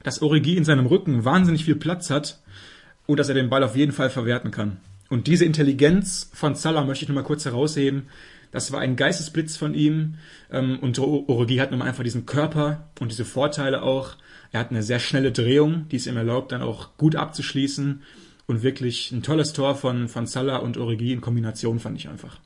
[0.02, 2.40] dass Origi in seinem Rücken wahnsinnig viel Platz hat
[3.06, 4.78] und dass er den Ball auf jeden Fall verwerten kann.
[5.08, 8.04] Und diese Intelligenz von Salah möchte ich nochmal kurz herausheben.
[8.50, 10.14] Das war ein Geistesblitz von ihm.
[10.50, 14.16] Ähm, und Origi hat nun einfach diesen Körper und diese Vorteile auch.
[14.52, 18.02] Er hat eine sehr schnelle Drehung, die es ihm erlaubt, dann auch gut abzuschließen.
[18.46, 22.38] Und wirklich ein tolles Tor von, von Salah und Origi in Kombination fand ich einfach.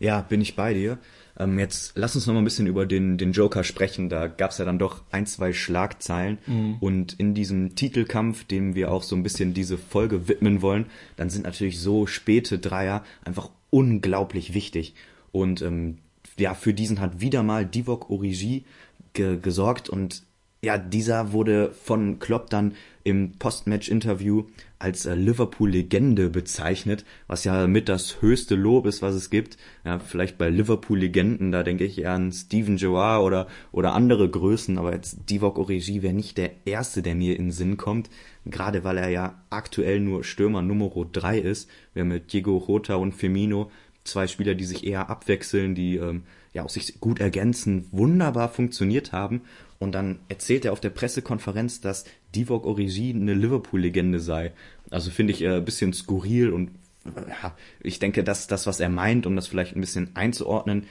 [0.00, 0.98] Ja, bin ich bei dir.
[1.38, 4.08] Ähm, jetzt lass uns noch mal ein bisschen über den, den Joker sprechen.
[4.08, 6.38] Da gab es ja dann doch ein, zwei Schlagzeilen.
[6.46, 6.76] Mhm.
[6.80, 11.30] Und in diesem Titelkampf, dem wir auch so ein bisschen diese Folge widmen wollen, dann
[11.30, 14.94] sind natürlich so späte Dreier einfach unglaublich wichtig.
[15.32, 15.98] Und ähm,
[16.38, 18.64] ja, für diesen hat wieder mal Divok Origi
[19.12, 20.22] ge gesorgt und
[20.64, 22.74] ja, dieser wurde von Klopp dann
[23.04, 24.44] im Postmatch-Interview
[24.78, 29.58] als äh, Liverpool-Legende bezeichnet, was ja mit das höchste Lob ist, was es gibt.
[29.84, 34.78] Ja, vielleicht bei Liverpool-Legenden, da denke ich eher an Steven Gerrard oder, oder andere Größen,
[34.78, 38.08] aber jetzt Divock Origi wäre nicht der erste, der mir in den Sinn kommt,
[38.46, 41.68] gerade weil er ja aktuell nur Stürmer Nummer 3 ist.
[41.92, 43.70] Wir haben mit Diego Rota und Firmino
[44.04, 46.22] zwei Spieler, die sich eher abwechseln, die ähm,
[46.54, 49.42] ja auch sich gut ergänzen, wunderbar funktioniert haben
[49.78, 54.52] und dann erzählt er auf der Pressekonferenz, dass Divock Origi eine Liverpool-Legende sei.
[54.90, 56.70] Also finde ich äh, ein bisschen skurril und
[57.04, 60.84] ja, ich denke, dass das, was er meint, um das vielleicht ein bisschen einzuordnen,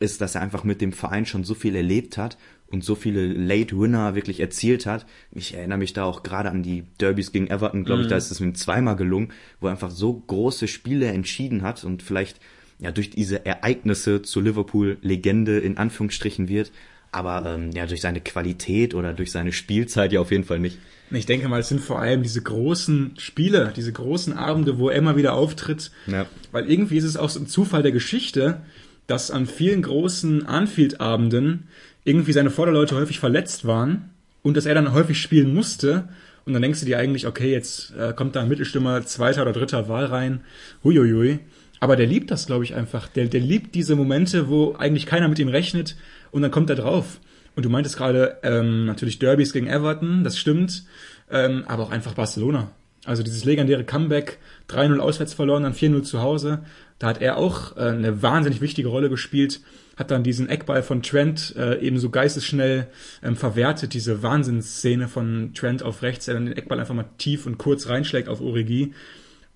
[0.00, 3.26] ist, dass er einfach mit dem Verein schon so viel erlebt hat und so viele
[3.26, 5.06] Late Winner wirklich erzielt hat.
[5.32, 8.18] Ich erinnere mich da auch gerade an die Derbys gegen Everton, glaube ich, da mhm.
[8.18, 12.40] ist es ihm zweimal gelungen, wo er einfach so große Spiele entschieden hat und vielleicht
[12.78, 16.70] ja durch diese Ereignisse zu Liverpool Legende in Anführungsstrichen wird
[17.12, 20.78] aber ähm, ja durch seine Qualität oder durch seine Spielzeit ja auf jeden Fall nicht.
[21.10, 24.96] Ich denke mal, es sind vor allem diese großen Spiele, diese großen Abende, wo er
[24.96, 25.90] immer wieder auftritt.
[26.06, 26.26] Ja.
[26.52, 28.60] Weil irgendwie ist es auch so ein Zufall der Geschichte,
[29.06, 31.68] dass an vielen großen Anfield-Abenden
[32.04, 34.10] irgendwie seine Vorderleute häufig verletzt waren
[34.42, 36.10] und dass er dann häufig spielen musste.
[36.44, 39.52] Und dann denkst du dir eigentlich, okay, jetzt äh, kommt da ein Mittelstürmer zweiter oder
[39.52, 40.42] dritter Wahl rein.
[40.84, 41.40] Huiuiui.
[41.80, 43.08] Aber der liebt das, glaube ich, einfach.
[43.08, 45.96] Der, der liebt diese Momente, wo eigentlich keiner mit ihm rechnet
[46.30, 47.20] und dann kommt er drauf.
[47.54, 50.84] Und du meintest gerade ähm, natürlich Derbys gegen Everton, das stimmt,
[51.30, 52.70] ähm, aber auch einfach Barcelona.
[53.04, 54.38] Also dieses legendäre Comeback,
[54.68, 56.60] 3-0 auswärts verloren, dann 4-0 zu Hause.
[56.98, 59.60] Da hat er auch äh, eine wahnsinnig wichtige Rolle gespielt,
[59.96, 62.86] hat dann diesen Eckball von Trent äh, eben so geistesschnell
[63.22, 67.46] ähm, verwertet, diese Wahnsinnsszene von Trent auf rechts, der dann den Eckball einfach mal tief
[67.46, 68.92] und kurz reinschlägt auf Origi.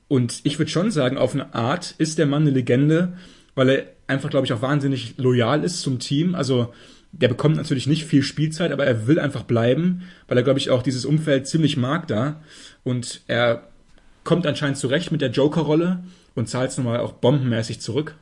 [0.09, 3.15] Und ich würde schon sagen, auf eine Art ist der Mann eine Legende,
[3.55, 6.35] weil er einfach, glaube ich, auch wahnsinnig loyal ist zum Team.
[6.35, 6.73] Also
[7.13, 10.71] der bekommt natürlich nicht viel Spielzeit, aber er will einfach bleiben, weil er, glaube ich,
[10.71, 12.43] auch dieses Umfeld ziemlich mag da.
[12.85, 13.69] Und er
[14.25, 16.03] kommt anscheinend zurecht mit der Joker-Rolle,
[16.35, 18.17] und zahlst nun mal auch bombenmäßig zurück.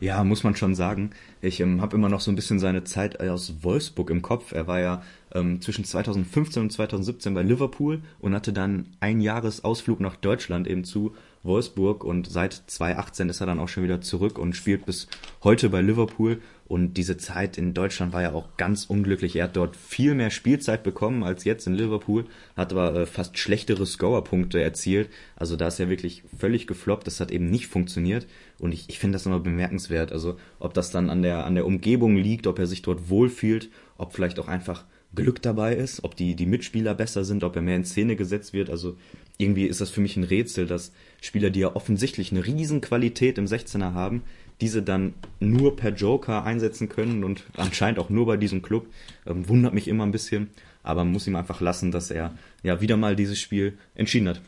[0.00, 1.10] Ja, muss man schon sagen.
[1.42, 4.52] Ich ähm, habe immer noch so ein bisschen seine Zeit aus Wolfsburg im Kopf.
[4.52, 5.02] Er war ja
[5.34, 10.84] ähm, zwischen 2015 und 2017 bei Liverpool und hatte dann ein Jahresausflug nach Deutschland eben
[10.84, 15.06] zu Wolfsburg und seit 2018 ist er dann auch schon wieder zurück und spielt bis
[15.42, 19.36] heute bei Liverpool und diese Zeit in Deutschland war ja auch ganz unglücklich.
[19.36, 22.24] Er hat dort viel mehr Spielzeit bekommen als jetzt in Liverpool,
[22.56, 25.08] hat aber äh, fast schlechtere Scorerpunkte erzielt.
[25.36, 27.06] Also da ist er wirklich völlig gefloppt.
[27.06, 28.26] Das hat eben nicht funktioniert.
[28.58, 30.10] Und ich, ich finde das immer bemerkenswert.
[30.10, 33.70] Also ob das dann an der, an der Umgebung liegt, ob er sich dort wohlfühlt,
[33.96, 37.62] ob vielleicht auch einfach Glück dabei ist, ob die, die Mitspieler besser sind, ob er
[37.62, 38.70] mehr in Szene gesetzt wird.
[38.70, 38.96] Also
[39.38, 43.46] irgendwie ist das für mich ein Rätsel, dass Spieler, die ja offensichtlich eine Riesenqualität im
[43.46, 44.22] 16er haben,
[44.60, 48.86] diese dann nur per Joker einsetzen können und anscheinend auch nur bei diesem Club.
[49.26, 50.48] Ähm, wundert mich immer ein bisschen,
[50.82, 54.40] aber man muss ihm einfach lassen, dass er ja wieder mal dieses Spiel entschieden hat.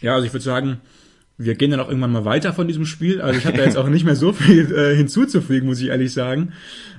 [0.00, 0.80] Ja, also ich würde sagen,
[1.36, 3.20] wir gehen dann auch irgendwann mal weiter von diesem Spiel.
[3.20, 6.12] Also ich habe da jetzt auch nicht mehr so viel äh, hinzuzufügen, muss ich ehrlich
[6.12, 6.52] sagen.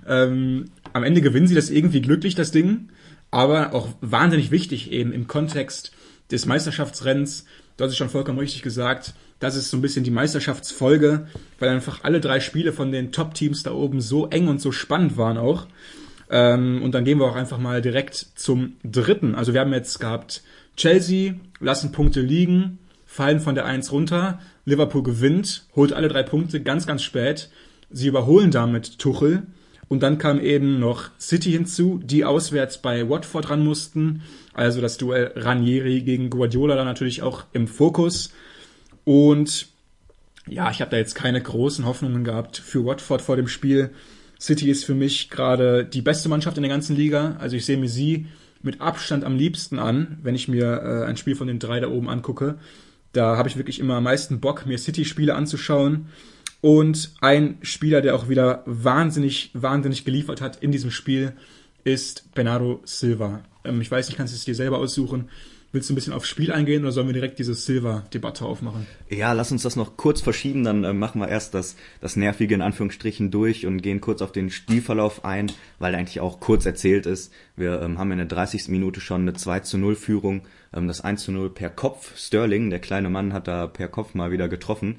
[0.07, 2.89] Ähm, am Ende gewinnen sie das irgendwie glücklich, das Ding,
[3.29, 5.91] aber auch wahnsinnig wichtig eben im Kontext
[6.31, 7.45] des Meisterschaftsrennens.
[7.77, 11.27] Du hast es schon vollkommen richtig gesagt das ist so ein bisschen die Meisterschaftsfolge,
[11.59, 15.17] weil einfach alle drei Spiele von den Top-Teams da oben so eng und so spannend
[15.17, 15.65] waren auch.
[16.29, 19.33] Ähm, und dann gehen wir auch einfach mal direkt zum dritten.
[19.33, 20.43] Also wir haben jetzt gehabt
[20.77, 22.77] Chelsea, lassen Punkte liegen,
[23.07, 27.49] fallen von der 1 runter, Liverpool gewinnt, holt alle drei Punkte ganz, ganz spät.
[27.89, 29.47] Sie überholen damit Tuchel.
[29.91, 34.21] Und dann kam eben noch City hinzu, die auswärts bei Watford ran mussten.
[34.53, 38.31] Also das Duell Ranieri gegen Guardiola da natürlich auch im Fokus.
[39.03, 39.67] Und
[40.47, 43.89] ja, ich habe da jetzt keine großen Hoffnungen gehabt für Watford vor dem Spiel.
[44.39, 47.35] City ist für mich gerade die beste Mannschaft in der ganzen Liga.
[47.39, 48.27] Also ich sehe mir sie
[48.61, 51.89] mit Abstand am liebsten an, wenn ich mir äh, ein Spiel von den drei da
[51.89, 52.59] oben angucke.
[53.11, 56.07] Da habe ich wirklich immer am meisten Bock, mir City-Spiele anzuschauen.
[56.61, 61.33] Und ein Spieler, der auch wieder wahnsinnig, wahnsinnig geliefert hat in diesem Spiel,
[61.83, 63.41] ist Bernardo Silva.
[63.63, 65.29] Ähm, ich weiß nicht, kannst du es dir selber aussuchen.
[65.73, 68.87] Willst du ein bisschen aufs Spiel eingehen oder sollen wir direkt diese Silver-Debatte aufmachen?
[69.09, 72.53] Ja, lass uns das noch kurz verschieben, dann äh, machen wir erst das, das Nervige
[72.55, 77.05] in Anführungsstrichen durch und gehen kurz auf den Spielverlauf ein, weil eigentlich auch kurz erzählt
[77.05, 77.31] ist.
[77.55, 78.67] Wir ähm, haben in der 30.
[78.67, 80.41] Minute schon eine 2 zu 0 Führung,
[80.73, 82.17] ähm, das 1 zu 0 per Kopf.
[82.17, 84.97] Sterling, der kleine Mann, hat da per Kopf mal wieder getroffen.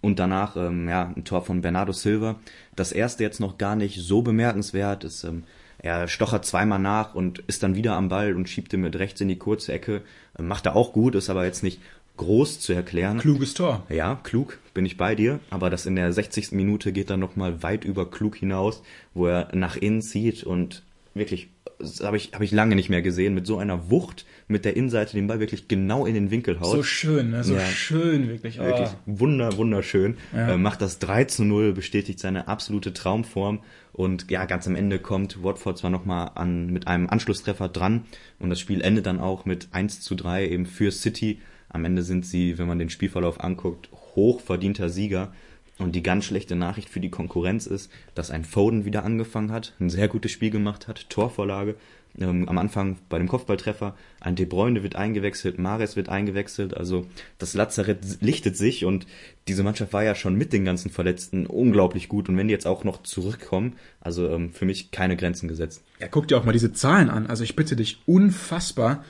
[0.00, 2.36] Und danach, ähm, ja, ein Tor von Bernardo Silva.
[2.74, 5.44] Das erste jetzt noch gar nicht so bemerkenswert, ist ähm,
[5.82, 9.20] er stochert zweimal nach und ist dann wieder am Ball und schiebt ihn mit rechts
[9.20, 10.02] in die kurze Ecke.
[10.38, 11.80] Äh, macht er auch gut, ist aber jetzt nicht
[12.16, 13.18] groß zu erklären.
[13.18, 13.84] Kluges Tor.
[13.88, 15.40] Ja, klug, bin ich bei dir.
[15.48, 16.52] Aber das in der 60.
[16.52, 18.82] Minute geht dann nochmal weit über klug hinaus,
[19.14, 20.82] wo er nach innen zieht und
[21.14, 21.48] wirklich,
[21.80, 24.76] das habe ich, hab ich lange nicht mehr gesehen, mit so einer Wucht mit der
[24.76, 26.70] Innenseite den Ball wirklich genau in den Winkel haut.
[26.70, 27.44] So schön, ne?
[27.44, 27.64] so ja.
[27.64, 28.60] schön, wirklich.
[28.60, 28.64] Oh.
[28.64, 30.16] Wirklich wunder, wunderschön.
[30.34, 30.52] Ja.
[30.52, 33.60] Äh, macht das 3 zu 0, bestätigt seine absolute Traumform
[33.92, 38.04] und ja, ganz am Ende kommt Watford zwar nochmal an, mit einem Anschlusstreffer dran
[38.38, 41.40] und das Spiel endet dann auch mit 1 zu 3 eben für City.
[41.68, 45.32] Am Ende sind sie, wenn man den Spielverlauf anguckt, hochverdienter Sieger.
[45.80, 49.74] Und die ganz schlechte Nachricht für die Konkurrenz ist, dass ein Foden wieder angefangen hat,
[49.80, 51.76] ein sehr gutes Spiel gemacht hat, Torvorlage,
[52.18, 57.06] ähm, am Anfang bei dem Kopfballtreffer, ein De Bruyne wird eingewechselt, Mares wird eingewechselt, also
[57.38, 59.06] das Lazarett lichtet sich und
[59.48, 62.66] diese Mannschaft war ja schon mit den ganzen Verletzten unglaublich gut und wenn die jetzt
[62.66, 65.82] auch noch zurückkommen, also ähm, für mich keine Grenzen gesetzt.
[66.00, 69.04] Ja, guck dir auch mal diese Zahlen an, also ich bitte dich, unfassbar.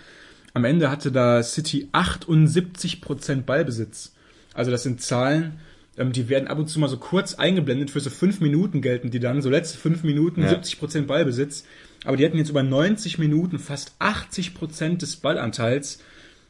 [0.53, 4.13] Am Ende hatte da City 78% Ballbesitz.
[4.53, 5.61] Also das sind Zahlen,
[6.01, 9.11] ähm, die werden ab und zu mal so kurz eingeblendet, für so fünf Minuten gelten
[9.11, 10.51] die dann, so letzte fünf Minuten, ja.
[10.51, 11.65] 70% Ballbesitz
[12.05, 16.03] aber die hätten jetzt über 90 Minuten fast 80 Prozent des Ballanteils.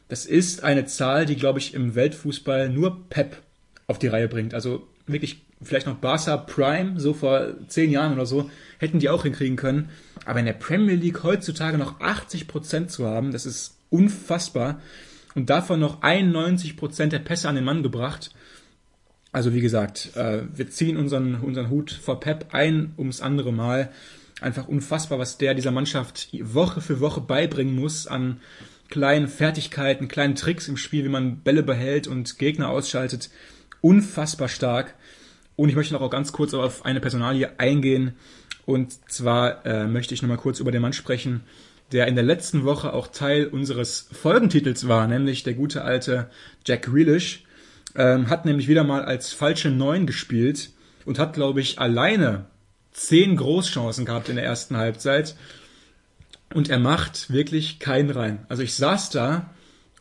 [0.07, 3.37] Das ist eine Zahl, die, glaube ich, im Weltfußball nur Pep
[3.87, 4.53] auf die Reihe bringt.
[4.53, 9.23] Also wirklich vielleicht noch Barca Prime, so vor zehn Jahren oder so, hätten die auch
[9.23, 9.89] hinkriegen können.
[10.25, 14.81] Aber in der Premier League heutzutage noch 80 Prozent zu haben, das ist unfassbar.
[15.35, 18.31] Und davon noch 91 Prozent der Pässe an den Mann gebracht.
[19.31, 23.91] Also wie gesagt, äh, wir ziehen unseren, unseren Hut vor Pep ein ums andere Mal
[24.41, 28.41] einfach unfassbar, was der dieser Mannschaft Woche für Woche beibringen muss an
[28.89, 33.29] kleinen Fertigkeiten, kleinen Tricks im Spiel, wie man Bälle behält und Gegner ausschaltet.
[33.79, 34.95] Unfassbar stark.
[35.55, 38.13] Und ich möchte noch auch ganz kurz auf eine Personalie eingehen.
[38.65, 41.41] Und zwar äh, möchte ich nochmal kurz über den Mann sprechen,
[41.91, 46.29] der in der letzten Woche auch Teil unseres Folgentitels war, nämlich der gute alte
[46.65, 47.43] Jack Grealish.
[47.95, 50.71] Ähm, hat nämlich wieder mal als falsche Neun gespielt
[51.05, 52.45] und hat, glaube ich, alleine
[52.91, 55.35] zehn Großchancen gehabt in der ersten Halbzeit
[56.53, 58.45] und er macht wirklich keinen rein.
[58.49, 59.49] Also ich saß da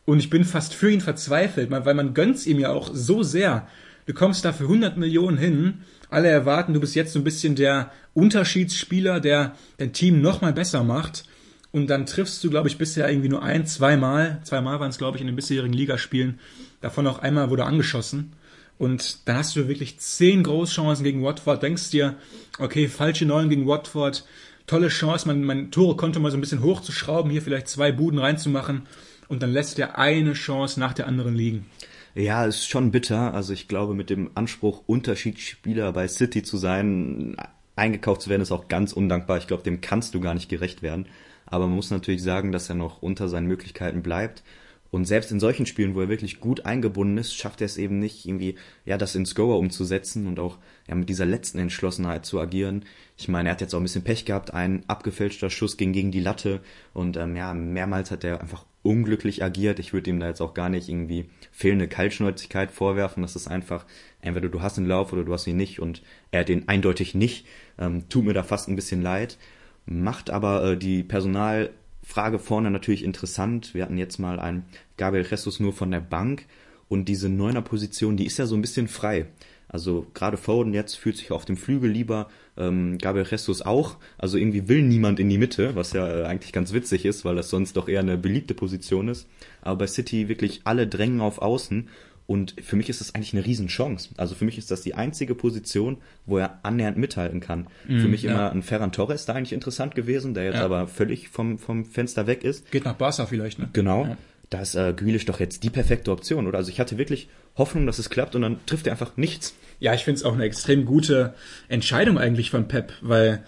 [0.04, 3.68] und ich bin fast für ihn verzweifelt, weil man gönnt's ihm ja auch so sehr.
[4.06, 7.54] du kommst da für 100 Millionen hin, alle erwarten, du bist jetzt so ein bisschen
[7.54, 11.24] der Unterschiedsspieler, der dein Team noch mal besser macht.
[11.72, 15.16] Und dann triffst du, glaube ich, bisher irgendwie nur ein, zweimal, zweimal waren es, glaube
[15.16, 16.40] ich, in den bisherigen Ligaspielen.
[16.80, 18.32] Davon auch einmal wurde angeschossen.
[18.78, 21.62] Und dann hast du wirklich zehn Großchancen gegen Watford.
[21.62, 22.16] Denkst dir,
[22.58, 24.24] okay, falsche Neun gegen Watford,
[24.66, 28.18] tolle Chance, mein, mein Tore konnte mal so ein bisschen hochzuschrauben, hier vielleicht zwei Buden
[28.18, 28.86] reinzumachen.
[29.28, 31.66] Und dann lässt er eine Chance nach der anderen liegen.
[32.14, 33.34] Ja, ist schon bitter.
[33.34, 37.36] Also ich glaube, mit dem Anspruch, Unterschiedsspieler bei City zu sein,
[37.76, 39.38] eingekauft zu werden, ist auch ganz undankbar.
[39.38, 41.06] Ich glaube, dem kannst du gar nicht gerecht werden.
[41.50, 44.42] Aber man muss natürlich sagen, dass er noch unter seinen Möglichkeiten bleibt.
[44.90, 48.00] Und selbst in solchen Spielen, wo er wirklich gut eingebunden ist, schafft er es eben
[48.00, 50.58] nicht, irgendwie, ja, das ins Goer umzusetzen und auch,
[50.88, 52.84] ja, mit dieser letzten Entschlossenheit zu agieren.
[53.16, 56.10] Ich meine, er hat jetzt auch ein bisschen Pech gehabt, ein abgefälschter Schuss ging gegen
[56.10, 56.60] die Latte
[56.92, 59.78] und, ähm, ja, mehrmals hat er einfach unglücklich agiert.
[59.78, 63.22] Ich würde ihm da jetzt auch gar nicht irgendwie fehlende Kaltschnäuzigkeit vorwerfen.
[63.22, 63.84] Das ist einfach,
[64.22, 67.14] entweder du hast einen Lauf oder du hast ihn nicht und er hat ihn eindeutig
[67.14, 67.46] nicht.
[67.78, 69.38] Ähm, tut mir da fast ein bisschen leid.
[69.86, 71.70] Macht aber äh, die Personal
[72.02, 73.74] Frage vorne natürlich interessant.
[73.74, 74.64] Wir hatten jetzt mal einen
[74.96, 76.46] Gabriel Jesus nur von der Bank
[76.88, 79.26] und diese neuner Position, die ist ja so ein bisschen frei.
[79.68, 83.98] Also gerade Foden jetzt fühlt sich auf dem Flügel lieber, ähm, Gabriel Jesus auch.
[84.18, 87.36] Also irgendwie will niemand in die Mitte, was ja äh, eigentlich ganz witzig ist, weil
[87.36, 89.28] das sonst doch eher eine beliebte Position ist.
[89.62, 91.88] Aber bei City wirklich alle drängen auf Außen
[92.30, 94.10] und für mich ist das eigentlich eine Riesenchance.
[94.16, 97.66] Also für mich ist das die einzige Position, wo er annähernd mithalten kann.
[97.88, 98.30] Mm, für mich ja.
[98.30, 100.64] immer ein Ferran Torres da eigentlich interessant gewesen, der jetzt ja.
[100.64, 102.70] aber völlig vom, vom Fenster weg ist.
[102.70, 103.68] Geht nach Barca vielleicht, ne?
[103.72, 104.04] Genau.
[104.04, 104.16] Ja.
[104.48, 106.58] Da ist äh, Grealish doch jetzt die perfekte Option, oder?
[106.58, 109.56] Also ich hatte wirklich Hoffnung, dass es klappt und dann trifft er einfach nichts.
[109.80, 111.34] Ja, ich finde es auch eine extrem gute
[111.66, 113.42] Entscheidung eigentlich von Pep, weil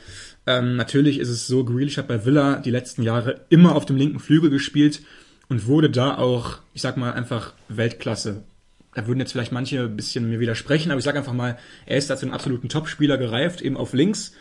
[0.49, 3.95] ähm, natürlich ist es so, Grealish hat bei Villa die letzten Jahre immer auf dem
[3.95, 5.03] linken Flügel gespielt
[5.49, 8.43] und wurde da auch, ich sag mal, einfach Weltklasse
[8.95, 11.97] da würden jetzt vielleicht manche ein bisschen mir widersprechen, aber ich sage einfach mal, er
[11.97, 14.33] ist als einen absoluten Topspieler gereift, eben auf links.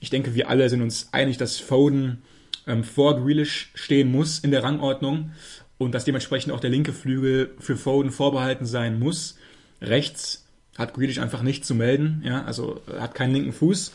[0.00, 2.22] Ich denke, wir alle sind uns einig, dass Foden
[2.66, 5.32] ähm, vor Grealish stehen muss in der Rangordnung
[5.78, 9.38] und dass dementsprechend auch der linke Flügel für Foden vorbehalten sein muss.
[9.80, 10.44] Rechts
[10.76, 13.92] hat Grealish einfach nicht zu melden, ja, also hat keinen linken Fuß.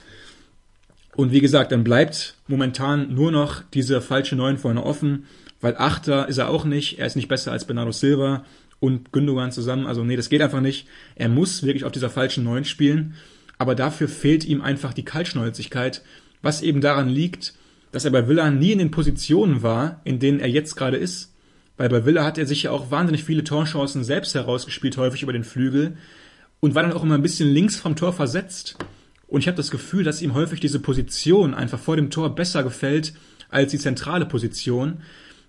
[1.15, 5.25] Und wie gesagt, dann bleibt momentan nur noch diese falsche Neun vorne offen,
[5.61, 8.45] weil Achter ist er auch nicht, er ist nicht besser als Bernardo Silva
[8.85, 9.87] und Gündogan zusammen.
[9.87, 10.87] Also nee, das geht einfach nicht.
[11.15, 13.15] Er muss wirklich auf dieser falschen Neun spielen.
[13.57, 16.01] Aber dafür fehlt ihm einfach die Kaltschnäuzigkeit,
[16.41, 17.53] was eben daran liegt,
[17.91, 21.33] dass er bei Villa nie in den Positionen war, in denen er jetzt gerade ist.
[21.77, 25.33] Weil bei Villa hat er sich ja auch wahnsinnig viele Torchancen selbst herausgespielt, häufig über
[25.33, 25.97] den Flügel.
[26.59, 28.77] Und war dann auch immer ein bisschen links vom Tor versetzt.
[29.27, 32.63] Und ich habe das Gefühl, dass ihm häufig diese Position einfach vor dem Tor besser
[32.63, 33.13] gefällt
[33.49, 35.01] als die zentrale Position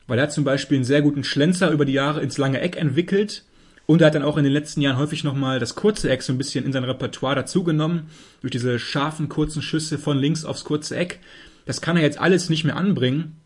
[0.07, 2.77] weil er hat zum Beispiel einen sehr guten Schlenzer über die Jahre ins lange Eck
[2.77, 3.45] entwickelt
[3.87, 6.33] und er hat dann auch in den letzten Jahren häufig nochmal das kurze Eck so
[6.33, 10.97] ein bisschen in sein Repertoire dazugenommen, durch diese scharfen, kurzen Schüsse von links aufs kurze
[10.97, 11.21] Eck.
[11.67, 13.37] Das kann er jetzt alles nicht mehr anbringen.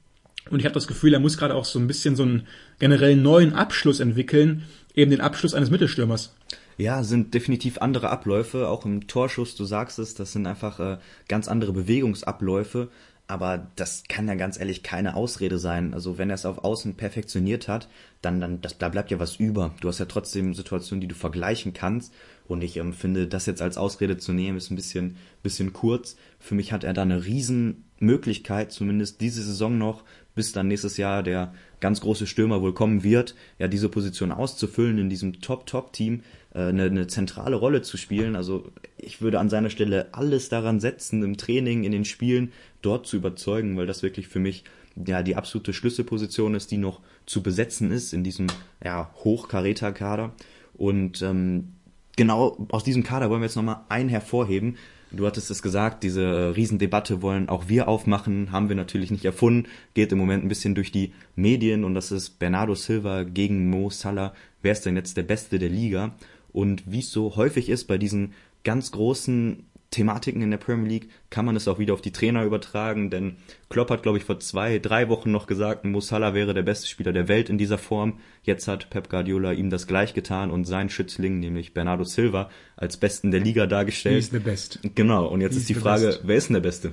[0.49, 2.47] Und ich habe das Gefühl, er muss gerade auch so ein bisschen so einen
[2.79, 6.35] generell neuen Abschluss entwickeln, eben den Abschluss eines Mittelstürmers.
[6.79, 10.99] Ja, sind definitiv andere Abläufe, auch im Torschuss, du sagst es, das sind einfach äh,
[11.29, 12.89] ganz andere Bewegungsabläufe.
[13.31, 15.95] Aber das kann ja ganz ehrlich keine Ausrede sein.
[15.95, 17.89] Also wenn er es auf Außen perfektioniert hat,
[18.23, 19.73] dann, dann das, da bleibt ja was über.
[19.81, 22.13] Du hast ja trotzdem Situationen, die du vergleichen kannst.
[22.49, 26.17] Und ich ähm, finde, das jetzt als Ausrede zu nehmen, ist ein bisschen, bisschen kurz.
[26.41, 30.03] Für mich hat er da eine Riesenmöglichkeit, zumindest diese Saison noch,
[30.35, 34.99] bis dann nächstes Jahr der ganz große Stürmer wohl kommen wird, ja, diese Position auszufüllen
[34.99, 36.23] in diesem Top-Top-Team,
[36.59, 38.37] eine, eine zentrale Rolle zu spielen.
[38.37, 43.07] Also ich würde an seiner Stelle alles daran setzen, im Training, in den Spielen, dort
[43.07, 44.65] zu überzeugen, weil das wirklich für mich
[45.07, 48.49] ja die absolute Schlüsselposition ist, die noch zu besetzen ist in diesem
[48.85, 50.33] ja, Hochkaräter-Kader.
[50.75, 51.75] Und ähm,
[52.17, 54.77] genau aus diesem Kader wollen wir jetzt nochmal einen hervorheben.
[55.13, 59.25] Du hattest es gesagt, diese äh, Riesendebatte wollen auch wir aufmachen, haben wir natürlich nicht
[59.25, 63.71] erfunden, geht im Moment ein bisschen durch die Medien und das ist Bernardo Silva gegen
[63.71, 64.35] Mo Salah.
[64.63, 66.15] Wer ist denn jetzt der Beste der Liga?
[66.53, 68.33] Und wie es so häufig ist bei diesen
[68.65, 72.45] ganz großen Thematiken in der Premier League kann man es auch wieder auf die Trainer
[72.45, 73.37] übertragen, denn
[73.71, 76.87] Klopp hat, glaube ich, vor zwei, drei Wochen noch gesagt, Mo Salah wäre der beste
[76.87, 78.21] Spieler der Welt in dieser Form.
[78.45, 82.99] Jetzt hat Pep Guardiola ihm das gleich getan und sein Schützling, nämlich Bernardo Silva, als
[82.99, 84.15] Besten der Liga dargestellt.
[84.15, 84.79] He is the best.
[84.95, 86.21] Genau, und jetzt He's ist die Frage, best.
[86.25, 86.93] wer ist denn der Beste?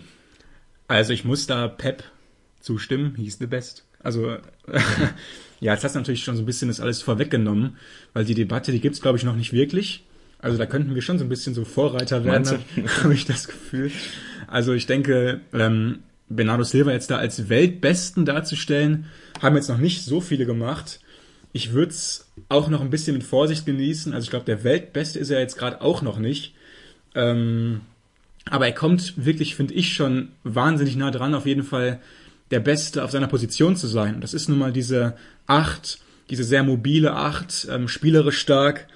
[0.88, 2.04] Also ich muss da Pep
[2.62, 3.86] zustimmen, he's the best.
[4.00, 4.38] Also
[5.60, 7.78] ja, jetzt hast du natürlich schon so ein bisschen das alles vorweggenommen,
[8.14, 10.04] weil die Debatte, die gibt's glaube ich noch nicht wirklich.
[10.40, 13.48] Also da könnten wir schon so ein bisschen so Vorreiter werden, habe hab ich das
[13.48, 13.92] Gefühl.
[14.46, 16.00] Also ich denke, ähm,
[16.30, 19.06] Bernardo Silva jetzt da als Weltbesten darzustellen,
[19.42, 21.00] haben jetzt noch nicht so viele gemacht.
[21.54, 24.14] Ich würde es auch noch ein bisschen mit Vorsicht genießen.
[24.14, 26.54] Also ich glaube, der Weltbeste ist er jetzt gerade auch noch nicht.
[27.16, 27.82] Ähm,
[28.46, 32.00] aber er kommt wirklich, finde ich, schon wahnsinnig nah dran, auf jeden Fall
[32.52, 34.16] der Beste auf seiner Position zu sein.
[34.16, 38.88] Und das ist nun mal diese Acht, diese sehr mobile Acht, ähm, spielerisch stark.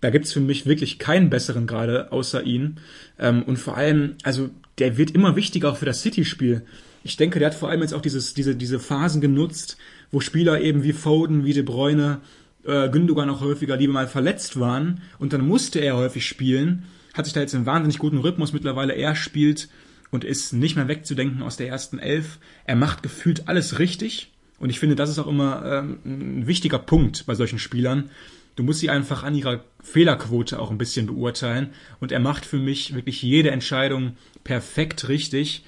[0.00, 2.76] Da gibt's für mich wirklich keinen besseren gerade außer ihn.
[3.18, 6.62] Ähm, und vor allem, also der wird immer wichtiger auch für das City-Spiel.
[7.02, 9.76] Ich denke, der hat vor allem jetzt auch dieses, diese, diese Phasen genutzt,
[10.10, 12.20] wo Spieler eben wie Foden, wie De Bruyne,
[12.64, 15.00] äh, Gündogan auch häufiger lieber mal verletzt waren.
[15.18, 16.84] Und dann musste er häufig spielen
[17.18, 18.94] hat sich da jetzt einen wahnsinnig guten Rhythmus mittlerweile.
[18.94, 19.68] Er spielt
[20.10, 22.38] und ist nicht mehr wegzudenken aus der ersten Elf.
[22.64, 24.32] Er macht gefühlt alles richtig.
[24.58, 28.10] Und ich finde, das ist auch immer ähm, ein wichtiger Punkt bei solchen Spielern.
[28.56, 31.70] Du musst sie einfach an ihrer Fehlerquote auch ein bisschen beurteilen.
[32.00, 35.64] Und er macht für mich wirklich jede Entscheidung perfekt richtig.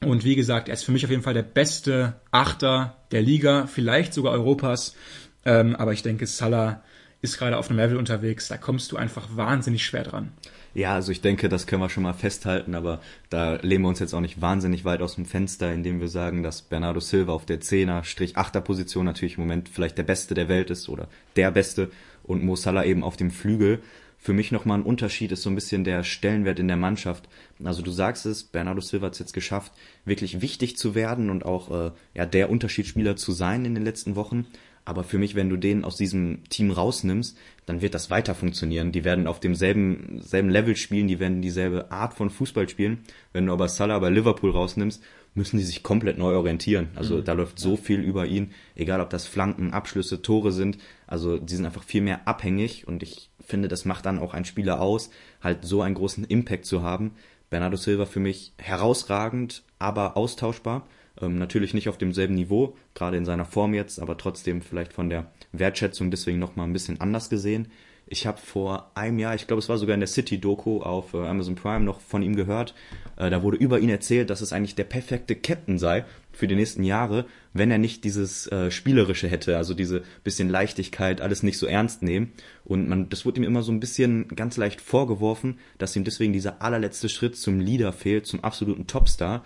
[0.00, 3.66] Und wie gesagt, er ist für mich auf jeden Fall der beste Achter der Liga,
[3.66, 4.96] vielleicht sogar Europas.
[5.44, 6.82] Ähm, aber ich denke, Salah
[7.22, 10.32] ist gerade auf einem Level unterwegs, da kommst du einfach wahnsinnig schwer dran.
[10.76, 13.00] Ja, also ich denke, das können wir schon mal festhalten, aber
[13.30, 16.42] da lehnen wir uns jetzt auch nicht wahnsinnig weit aus dem Fenster, indem wir sagen,
[16.42, 20.68] dass Bernardo Silva auf der 10er-8er Position natürlich im Moment vielleicht der Beste der Welt
[20.68, 21.90] ist oder der Beste
[22.24, 23.80] und Mo Salah eben auf dem Flügel.
[24.18, 27.26] Für mich nochmal ein Unterschied ist so ein bisschen der Stellenwert in der Mannschaft.
[27.64, 29.72] Also du sagst es, Bernardo Silva hat es jetzt geschafft,
[30.04, 34.14] wirklich wichtig zu werden und auch äh, ja, der Unterschiedsspieler zu sein in den letzten
[34.14, 34.46] Wochen.
[34.86, 38.92] Aber für mich, wenn du den aus diesem Team rausnimmst, dann wird das weiter funktionieren.
[38.92, 43.00] Die werden auf demselben selben Level spielen, die werden dieselbe Art von Fußball spielen.
[43.32, 45.02] Wenn du aber Salah bei Liverpool rausnimmst,
[45.34, 46.88] müssen die sich komplett neu orientieren.
[46.94, 47.24] Also mhm.
[47.24, 50.78] da läuft so viel über ihn, egal ob das Flanken, Abschlüsse, Tore sind.
[51.08, 54.44] Also die sind einfach viel mehr abhängig und ich finde, das macht dann auch ein
[54.44, 55.10] Spieler aus,
[55.42, 57.12] halt so einen großen Impact zu haben.
[57.50, 60.86] Bernardo Silva für mich herausragend, aber austauschbar.
[61.20, 65.08] Ähm, natürlich nicht auf demselben Niveau, gerade in seiner Form jetzt, aber trotzdem vielleicht von
[65.08, 67.68] der Wertschätzung deswegen nochmal ein bisschen anders gesehen.
[68.08, 71.26] Ich habe vor einem Jahr, ich glaube es war sogar in der City-Doku auf äh,
[71.26, 72.72] Amazon Prime noch von ihm gehört,
[73.16, 76.54] äh, da wurde über ihn erzählt, dass es eigentlich der perfekte Captain sei für die
[76.54, 81.58] nächsten Jahre, wenn er nicht dieses äh, Spielerische hätte, also diese bisschen Leichtigkeit, alles nicht
[81.58, 82.32] so ernst nehmen.
[82.64, 86.32] Und man, das wurde ihm immer so ein bisschen ganz leicht vorgeworfen, dass ihm deswegen
[86.32, 89.44] dieser allerletzte Schritt zum Leader fehlt, zum absoluten Topstar.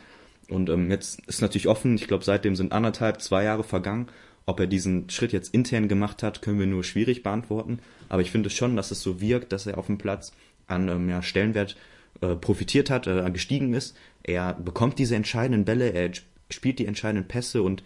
[0.51, 4.09] Und ähm, jetzt ist natürlich offen, ich glaube, seitdem sind anderthalb, zwei Jahre vergangen.
[4.47, 7.79] Ob er diesen Schritt jetzt intern gemacht hat, können wir nur schwierig beantworten.
[8.09, 10.33] Aber ich finde schon, dass es so wirkt, dass er auf dem Platz
[10.67, 11.77] an ähm, ja, Stellenwert
[12.21, 13.97] äh, profitiert hat, äh, gestiegen ist.
[14.25, 16.11] Er bekommt diese entscheidenden Bälle, er
[16.51, 17.85] spielt die entscheidenden Pässe und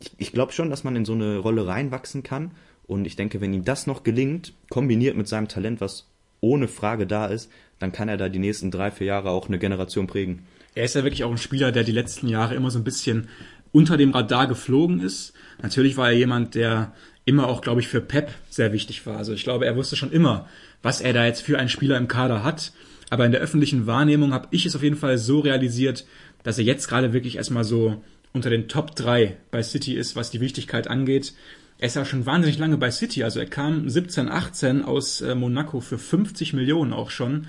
[0.00, 2.52] ich, ich glaube schon, dass man in so eine Rolle reinwachsen kann.
[2.86, 6.06] Und ich denke, wenn ihm das noch gelingt, kombiniert mit seinem Talent, was
[6.40, 7.50] ohne Frage da ist,
[7.80, 10.46] dann kann er da die nächsten drei, vier Jahre auch eine Generation prägen
[10.78, 13.28] er ist ja wirklich auch ein Spieler, der die letzten Jahre immer so ein bisschen
[13.72, 15.32] unter dem Radar geflogen ist.
[15.60, 16.92] Natürlich war er jemand, der
[17.24, 19.16] immer auch, glaube ich, für Pep sehr wichtig war.
[19.16, 20.48] Also ich glaube, er wusste schon immer,
[20.80, 22.72] was er da jetzt für einen Spieler im Kader hat.
[23.10, 26.06] Aber in der öffentlichen Wahrnehmung habe ich es auf jeden Fall so realisiert,
[26.44, 28.02] dass er jetzt gerade wirklich erstmal so
[28.32, 31.32] unter den Top 3 bei City ist, was die Wichtigkeit angeht.
[31.78, 33.24] Er ist ja schon wahnsinnig lange bei City.
[33.24, 37.48] Also er kam 17, 18 aus äh, Monaco für 50 Millionen auch schon.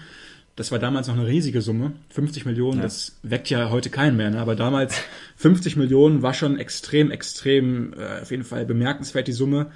[0.60, 1.94] Das war damals noch eine riesige Summe.
[2.10, 2.84] 50 Millionen, ja.
[2.84, 4.30] das weckt ja heute keinen mehr.
[4.30, 4.42] Ne?
[4.42, 4.94] Aber damals
[5.38, 9.72] 50 Millionen war schon extrem, extrem, äh, auf jeden Fall bemerkenswert die Summe.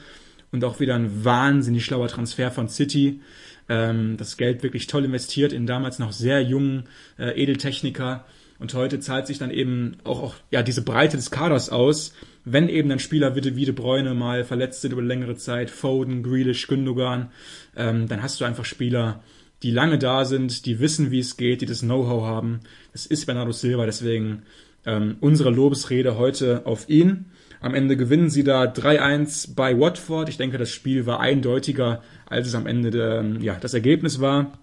[0.51, 3.21] Und auch wieder ein wahnsinnig schlauer Transfer von City.
[3.69, 6.83] Ähm, das Geld wirklich toll investiert in damals noch sehr jungen
[7.17, 8.25] äh, Edeltechniker.
[8.59, 12.13] Und heute zahlt sich dann eben auch, auch ja, diese Breite des Kaders aus,
[12.43, 16.67] wenn eben dann Spieler wie De Bräune mal verletzt sind über längere Zeit, Foden, Grealish,
[16.67, 17.31] Gündogan,
[17.77, 19.23] ähm, dann hast du einfach Spieler,
[19.63, 22.59] die lange da sind, die wissen, wie es geht, die das Know-how haben.
[22.91, 24.43] Das ist Bernardo Silva, deswegen
[24.85, 27.25] ähm, unsere Lobesrede heute auf ihn.
[27.61, 30.27] Am Ende gewinnen sie da 3-1 bei Watford.
[30.27, 34.57] Ich denke, das Spiel war eindeutiger, als es am Ende der, ja, das Ergebnis war.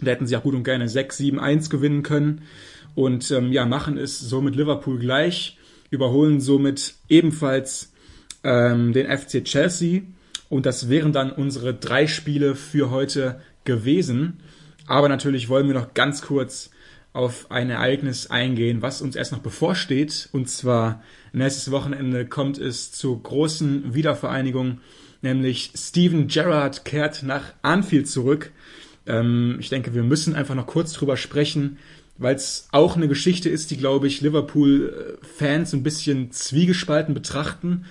[0.00, 2.42] Da hätten sie auch gut und gerne 6-7-1 gewinnen können.
[2.96, 5.56] Und ähm, ja, machen es so mit Liverpool gleich,
[5.90, 7.92] überholen somit ebenfalls
[8.42, 10.02] ähm, den FC Chelsea.
[10.48, 14.40] Und das wären dann unsere drei Spiele für heute gewesen.
[14.86, 16.70] Aber natürlich wollen wir noch ganz kurz
[17.12, 20.28] auf ein Ereignis eingehen, was uns erst noch bevorsteht.
[20.32, 21.02] Und zwar
[21.32, 24.80] nächstes Wochenende kommt es zur großen Wiedervereinigung,
[25.20, 28.50] nämlich Steven Gerrard kehrt nach Anfield zurück.
[29.06, 31.78] Ähm, ich denke, wir müssen einfach noch kurz drüber sprechen,
[32.18, 37.84] weil es auch eine Geschichte ist, die, glaube ich, Liverpool-Fans ein bisschen zwiegespalten betrachten.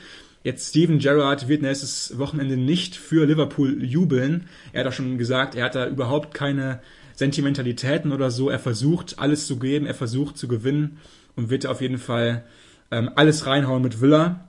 [0.44, 4.48] Jetzt Steven Gerrard wird nächstes Wochenende nicht für Liverpool jubeln.
[4.74, 6.80] Er hat auch schon gesagt, er hat da überhaupt keine
[7.14, 8.50] Sentimentalitäten oder so.
[8.50, 10.98] Er versucht alles zu geben, er versucht zu gewinnen
[11.36, 12.44] und wird auf jeden Fall
[12.90, 14.48] ähm, alles reinhauen mit Villa.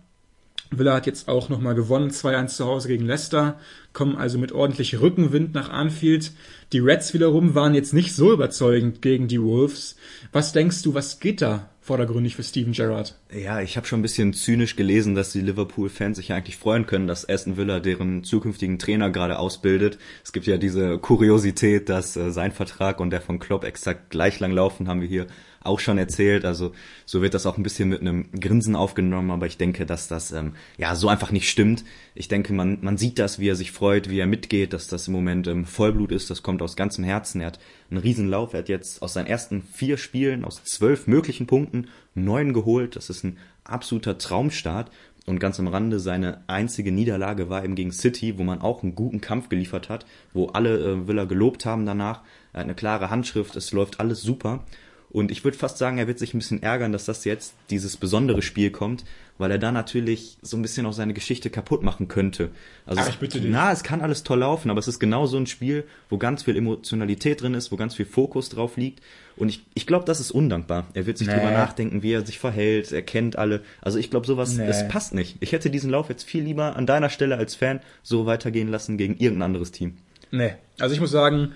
[0.71, 3.61] Villa hat jetzt auch nochmal gewonnen, 2-1 zu Hause gegen Leicester,
[3.93, 6.33] kommen also mit ordentlich Rückenwind nach Anfield.
[6.73, 9.97] Die Reds wiederum waren jetzt nicht so überzeugend gegen die Wolves.
[10.33, 13.19] Was denkst du, was geht da vordergründig für Steven Gerrard?
[13.35, 16.87] Ja, ich habe schon ein bisschen zynisch gelesen, dass die Liverpool-Fans sich ja eigentlich freuen
[16.87, 19.99] können, dass Aston Villa deren zukünftigen Trainer gerade ausbildet.
[20.25, 24.39] Es gibt ja diese Kuriosität, dass äh, sein Vertrag und der von Klopp exakt gleich
[24.39, 25.27] lang laufen, haben wir hier
[25.65, 26.45] auch schon erzählt.
[26.45, 26.73] Also
[27.07, 30.33] so wird das auch ein bisschen mit einem Grinsen aufgenommen, aber ich denke, dass das
[30.33, 31.85] ähm, ja so einfach nicht stimmt.
[32.15, 35.09] Ich denke, man, man sieht das, wie er sich freut, wie er mitgeht, dass das
[35.09, 36.31] im Moment ähm, Vollblut ist.
[36.31, 37.41] Das kommt aus ganzem Herzen.
[37.41, 37.61] Er hat
[37.91, 38.53] einen Riesenlauf.
[38.53, 42.97] Er hat jetzt aus seinen ersten vier Spielen, aus zwölf möglichen Punkten, neun geholt.
[42.97, 44.91] Das ist ein absoluter Traumstart.
[45.25, 48.97] Und ganz am Rande, seine einzige Niederlage war eben gegen City, wo man auch einen
[48.97, 52.23] guten Kampf geliefert hat, wo alle äh, Villa gelobt haben danach.
[52.53, 54.65] Er hat eine klare Handschrift, es läuft alles super.
[55.13, 57.99] Und ich würde fast sagen, er wird sich ein bisschen ärgern, dass das jetzt dieses
[57.99, 59.05] besondere Spiel kommt,
[59.37, 62.51] weil er da natürlich so ein bisschen auch seine Geschichte kaputt machen könnte.
[62.87, 63.51] Also Ach, ich bitte dich.
[63.51, 66.45] na, es kann alles toll laufen, aber es ist genau so ein Spiel, wo ganz
[66.45, 69.03] viel Emotionalität drin ist, wo ganz viel Fokus drauf liegt.
[69.37, 70.87] Und ich, ich glaube, das ist undankbar.
[70.95, 71.35] Er wird sich Nee.
[71.35, 73.61] drüber nachdenken, wie er sich verhält, er kennt alle.
[73.83, 74.67] Also ich glaube, sowas, Nee.
[74.67, 75.37] das passt nicht.
[75.41, 78.97] Ich hätte diesen Lauf jetzt viel lieber an deiner Stelle als Fan so weitergehen lassen
[78.97, 79.99] gegen irgendein anderes Team.
[80.31, 80.55] Nee.
[80.79, 81.53] Also ich muss sagen,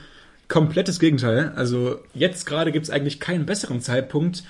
[0.48, 1.52] komplettes Gegenteil.
[1.56, 4.44] Also jetzt gerade gibt es eigentlich keinen besseren Zeitpunkt,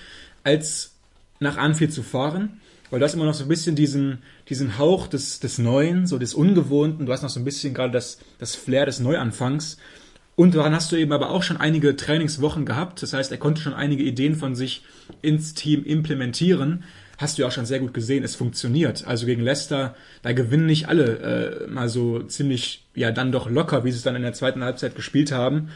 [0.45, 0.93] als
[1.41, 2.61] nach Anfield zu fahren.
[2.91, 4.19] Weil du hast immer noch so ein bisschen diesen,
[4.49, 7.07] diesen Hauch des, des Neuen, so des Ungewohnten.
[7.07, 9.79] Du hast noch so ein bisschen gerade das, das Flair des Neuanfangs.
[10.37, 13.03] Und daran hast du eben aber auch schon einige Trainingswochen gehabt.
[13.03, 14.85] Das heißt, er konnte schon einige Ideen von sich
[15.23, 16.85] ins Team implementieren.
[17.19, 19.07] Hast du ja auch schon sehr gut gesehen, es funktioniert.
[19.07, 23.85] Also gegen Leicester, da gewinnen nicht alle äh, mal so ziemlich, ja dann doch locker,
[23.85, 25.71] wie sie es dann in der zweiten Halbzeit gespielt haben.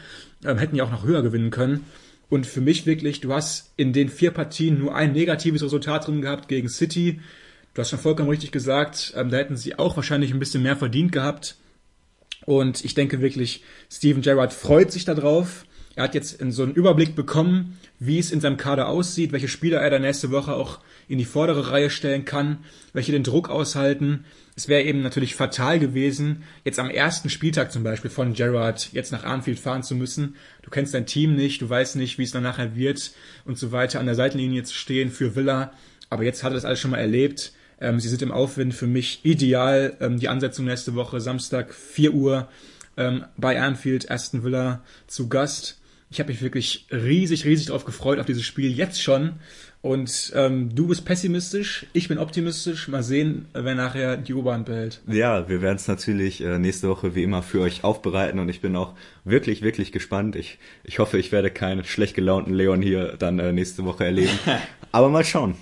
[0.45, 1.85] Ähm, hätten ja auch noch höher gewinnen können.
[2.29, 6.21] Und für mich wirklich, du hast in den vier Partien nur ein negatives Resultat drin
[6.21, 7.19] gehabt gegen City.
[7.73, 10.77] Du hast schon vollkommen richtig gesagt, ähm, da hätten sie auch wahrscheinlich ein bisschen mehr
[10.77, 11.55] verdient gehabt.
[12.45, 15.65] Und ich denke wirklich, Steven Gerrard freut sich darauf.
[15.95, 19.79] Er hat jetzt so einen Überblick bekommen, wie es in seinem Kader aussieht, welche Spieler
[19.79, 22.59] er dann nächste Woche auch in die vordere Reihe stellen kann,
[22.93, 24.25] welche den Druck aushalten.
[24.55, 29.11] Es wäre eben natürlich fatal gewesen, jetzt am ersten Spieltag zum Beispiel von Gerrard jetzt
[29.11, 30.35] nach Anfield fahren zu müssen.
[30.61, 33.11] Du kennst dein Team nicht, du weißt nicht, wie es dann nachher wird
[33.45, 35.73] und so weiter, an der Seitenlinie zu stehen für Villa.
[36.09, 37.53] Aber jetzt hat er das alles schon mal erlebt.
[37.79, 39.97] Ähm, sie sind im Aufwind für mich ideal.
[39.99, 42.47] Ähm, die Ansetzung nächste Woche, Samstag, 4 Uhr
[42.97, 45.80] ähm, bei Anfield, Aston Villa zu Gast.
[46.11, 49.33] Ich habe mich wirklich riesig, riesig darauf gefreut, auf dieses Spiel jetzt schon.
[49.81, 52.87] Und ähm, du bist pessimistisch, ich bin optimistisch.
[52.89, 55.01] Mal sehen, wer nachher die U-Bahn behält.
[55.07, 58.61] Ja, wir werden es natürlich äh, nächste Woche wie immer für euch aufbereiten und ich
[58.61, 58.93] bin auch
[59.23, 60.35] wirklich, wirklich gespannt.
[60.35, 64.37] Ich, ich hoffe, ich werde keinen schlecht gelaunten Leon hier dann äh, nächste Woche erleben.
[64.91, 65.55] Aber mal schauen.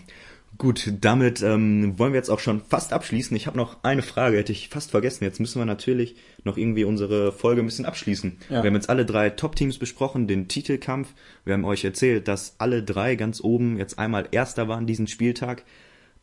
[0.60, 3.36] Gut, damit ähm, wollen wir jetzt auch schon fast abschließen.
[3.38, 5.24] Ich habe noch eine Frage, hätte ich fast vergessen.
[5.24, 8.36] Jetzt müssen wir natürlich noch irgendwie unsere Folge ein bisschen abschließen.
[8.50, 8.62] Ja.
[8.62, 11.14] Wir haben jetzt alle drei Top-Teams besprochen, den Titelkampf.
[11.46, 15.64] Wir haben euch erzählt, dass alle drei ganz oben jetzt einmal Erster waren diesen Spieltag.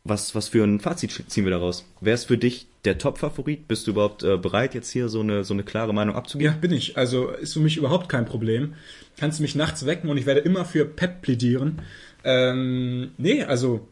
[0.03, 1.89] Was, was für ein Fazit ziehen wir daraus?
[1.99, 3.67] Wer ist für dich der Top-Favorit?
[3.67, 6.53] Bist du überhaupt äh, bereit, jetzt hier so eine, so eine klare Meinung abzugeben?
[6.53, 6.95] Ja, bin ich.
[6.95, 8.75] Also ist für mich überhaupt kein Problem.
[9.17, 11.81] Kannst du mich nachts wecken und ich werde immer für Pep plädieren.
[12.23, 13.87] Ähm, nee, also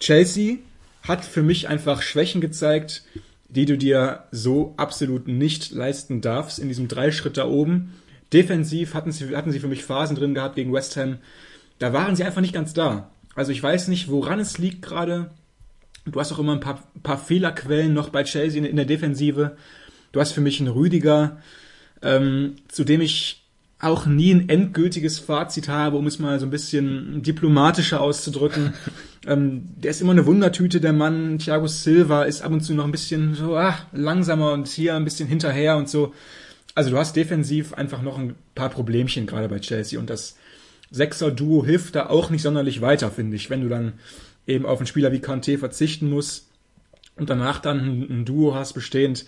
[0.00, 0.58] Chelsea
[1.02, 3.02] hat für mich einfach Schwächen gezeigt,
[3.48, 7.94] die du dir so absolut nicht leisten darfst in diesem Dreischritt da oben.
[8.32, 11.18] Defensiv hatten sie, hatten sie für mich Phasen drin gehabt gegen West Ham.
[11.78, 13.10] Da waren sie einfach nicht ganz da.
[13.34, 15.30] Also ich weiß nicht, woran es liegt gerade.
[16.04, 19.56] Du hast auch immer ein paar, paar Fehlerquellen noch bei Chelsea in, in der Defensive.
[20.12, 21.40] Du hast für mich einen Rüdiger,
[22.02, 23.45] ähm, zu dem ich
[23.78, 28.72] auch nie ein endgültiges Fazit habe, um es mal so ein bisschen diplomatischer auszudrücken.
[29.26, 31.38] ähm, der ist immer eine Wundertüte, der Mann.
[31.38, 35.04] Thiago Silva ist ab und zu noch ein bisschen so ah, langsamer und hier ein
[35.04, 36.14] bisschen hinterher und so.
[36.74, 40.36] Also du hast defensiv einfach noch ein paar Problemchen gerade bei Chelsea und das
[40.90, 43.94] Sechser-Duo hilft da auch nicht sonderlich weiter, finde ich, wenn du dann
[44.46, 46.48] eben auf einen Spieler wie Kanté verzichten musst
[47.16, 49.26] und danach dann ein, ein Duo hast, bestehend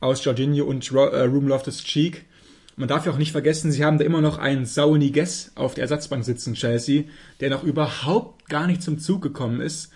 [0.00, 2.24] aus Jorginho und Ro äh, Room Loftus-Cheek.
[2.76, 5.74] Man darf ja auch nicht vergessen, sie haben da immer noch einen Saul Niguez auf
[5.74, 7.04] der Ersatzbank sitzen, Chelsea,
[7.40, 9.92] der noch überhaupt gar nicht zum Zug gekommen ist.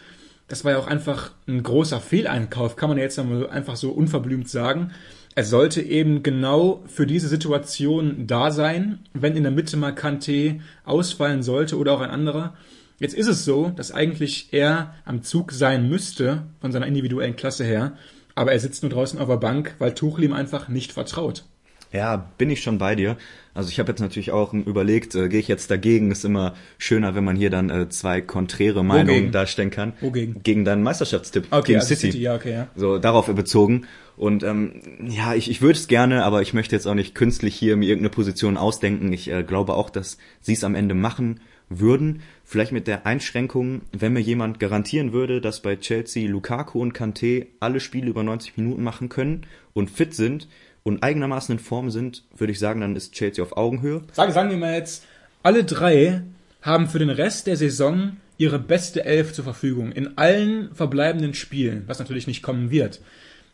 [0.47, 4.49] Das war ja auch einfach ein großer Fehleinkauf, kann man ja jetzt einfach so unverblümt
[4.49, 4.93] sagen.
[5.35, 10.61] Er sollte eben genau für diese Situation da sein, wenn in der Mitte mal Kanté
[10.85, 12.55] ausfallen sollte oder auch ein anderer.
[12.99, 17.65] Jetzt ist es so, dass eigentlich er am Zug sein müsste, von seiner individuellen Klasse
[17.65, 17.97] her,
[18.35, 21.45] aber er sitzt nur draußen auf der Bank, weil Tuchel ihm einfach nicht vertraut.
[21.93, 23.17] Ja, bin ich schon bei dir.
[23.55, 26.11] Also ich habe jetzt natürlich auch überlegt, äh, gehe ich jetzt dagegen?
[26.11, 29.33] Ist immer schöner, wenn man hier dann äh, zwei konträre Meinungen Wogegen?
[29.33, 29.95] darstellen kann.
[30.01, 30.43] Wogegen?
[30.43, 31.47] Gegen deinen Meisterschaftstipp.
[31.51, 32.13] Okay, gegen also City.
[32.13, 32.69] City, ja, okay, ja.
[32.77, 33.87] So darauf bezogen.
[34.17, 37.55] Und ähm, ja, ich, ich würde es gerne, aber ich möchte jetzt auch nicht künstlich
[37.55, 39.13] hier mir irgendeine Position ausdenken.
[39.13, 42.23] Ich äh, glaube auch, dass sie es am Ende machen würden.
[42.45, 47.47] Vielleicht mit der Einschränkung, wenn mir jemand garantieren würde, dass bei Chelsea Lukaku und Kanté
[47.61, 50.49] alle Spiele über 90 Minuten machen können und fit sind
[50.89, 54.03] und eigenermaßen in Form sind, würde ich sagen, dann ist Chelsea auf Augenhöhe.
[54.13, 55.05] Sagen, sagen wir mal jetzt,
[55.43, 56.23] alle drei
[56.63, 61.85] haben für den Rest der Saison ihre beste Elf zur Verfügung in allen verbleibenden Spielen,
[61.87, 63.01] was natürlich nicht kommen wird.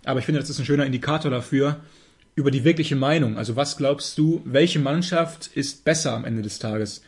[0.05, 1.80] Aber ich finde, das ist ein schöner Indikator dafür,
[2.35, 3.39] über die wirkliche Meinung.
[3.39, 7.03] Also was glaubst du, welche Mannschaft ist besser am Ende des Tages?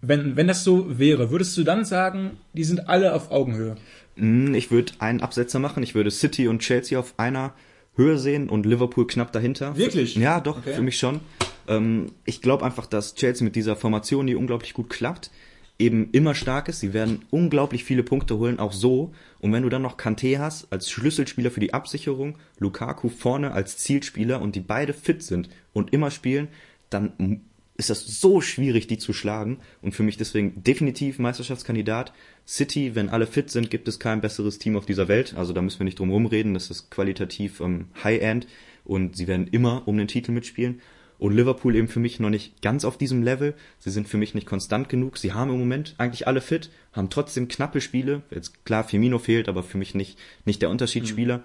[0.00, 3.76] Wenn, wenn das so wäre, würdest du dann sagen, die sind alle auf Augenhöhe?
[4.16, 5.82] Hm, Ich würde einen Absetzer machen.
[5.82, 7.54] Ich würde City und Chelsea auf einer
[7.96, 9.76] Höhe sehen und Liverpool knapp dahinter.
[9.76, 10.14] Wirklich?
[10.16, 10.74] Ja, doch, Okay.
[10.74, 11.20] für mich schon.
[11.68, 15.30] Ähm, ich glaube einfach, dass Chelsea mit dieser Formation, die unglaublich gut klappt,
[15.78, 16.80] eben immer stark ist.
[16.80, 19.12] Sie werden unglaublich viele Punkte holen, auch so.
[19.40, 23.78] Und wenn du dann noch Kanté hast als Schlüsselspieler für die Absicherung, Lukaku vorne als
[23.78, 26.48] Zielspieler und die beide fit sind und immer spielen,
[26.90, 27.40] dann
[27.82, 29.58] ist das so schwierig, die zu schlagen.
[29.80, 32.12] Und für mich deswegen definitiv Meisterschaftskandidat.
[32.46, 35.34] City, wenn alle fit sind, gibt es kein besseres Team auf dieser Welt.
[35.36, 36.54] Also da müssen wir nicht drum rumreden.
[36.54, 38.46] Das ist qualitativ ähm, High-End
[38.84, 40.80] und sie werden immer um den Titel mitspielen.
[41.18, 43.54] Und Liverpool eben für mich noch nicht ganz auf diesem Level.
[43.78, 45.18] Sie sind für mich nicht konstant genug.
[45.18, 48.22] Sie haben im Moment eigentlich alle fit, haben trotzdem knappe Spiele.
[48.32, 51.44] Jetzt klar, Firmino fehlt, aber für mich nicht, nicht der Unterschiedsspieler.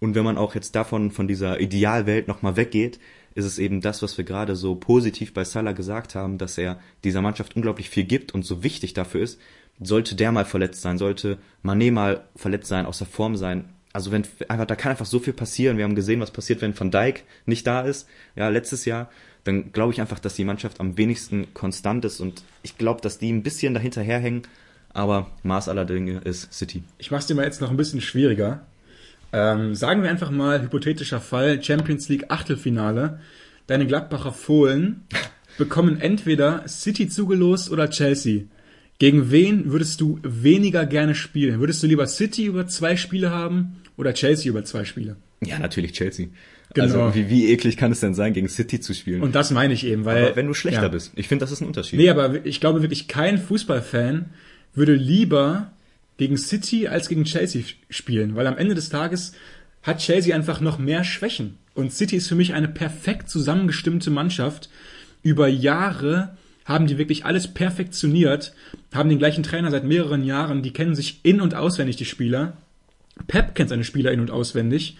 [0.00, 2.98] Und wenn man auch jetzt davon, von dieser Idealwelt nochmal weggeht,
[3.34, 6.78] ist es eben das, was wir gerade so positiv bei Salah gesagt haben, dass er
[7.04, 9.40] dieser Mannschaft unglaublich viel gibt und so wichtig dafür ist.
[9.80, 13.64] Sollte der mal verletzt sein, sollte Mané mal verletzt sein, außer Form sein.
[13.92, 15.76] Also wenn einfach, da kann einfach so viel passieren.
[15.76, 18.08] Wir haben gesehen, was passiert, wenn Van Dijk nicht da ist.
[18.36, 19.10] Ja, letztes Jahr.
[19.44, 23.18] Dann glaube ich einfach, dass die Mannschaft am wenigsten konstant ist und ich glaube, dass
[23.18, 24.42] die ein bisschen dahinter herhängen.
[24.94, 26.84] Aber Maß aller Dinge ist City.
[26.98, 28.66] Ich mach's dir mal jetzt noch ein bisschen schwieriger.
[29.32, 33.20] Ähm, sagen wir einfach mal, hypothetischer Fall, Champions League Achtelfinale.
[33.66, 35.02] Deine Gladbacher Fohlen
[35.58, 38.42] bekommen entweder City zugelost oder Chelsea.
[38.98, 41.60] Gegen wen würdest du weniger gerne spielen?
[41.60, 45.16] Würdest du lieber City über zwei Spiele haben oder Chelsea über zwei Spiele?
[45.40, 46.28] Ja, natürlich Chelsea.
[46.74, 47.06] Genau.
[47.06, 49.22] Also wie, wie eklig kann es denn sein, gegen City zu spielen?
[49.22, 50.26] Und das meine ich eben, weil.
[50.26, 50.88] aber wenn du schlechter ja.
[50.88, 51.12] bist.
[51.16, 51.98] Ich finde, das ist ein Unterschied.
[51.98, 54.26] Nee, aber ich glaube wirklich, kein Fußballfan
[54.74, 55.72] würde lieber
[56.22, 59.32] gegen City als gegen Chelsea spielen, weil am Ende des Tages
[59.82, 61.58] hat Chelsea einfach noch mehr Schwächen.
[61.74, 64.70] Und City ist für mich eine perfekt zusammengestimmte Mannschaft.
[65.24, 68.54] Über Jahre haben die wirklich alles perfektioniert,
[68.94, 72.56] haben den gleichen Trainer seit mehreren Jahren, die kennen sich in- und auswendig, die Spieler.
[73.26, 74.96] Pep kennt seine Spieler in- und auswendig.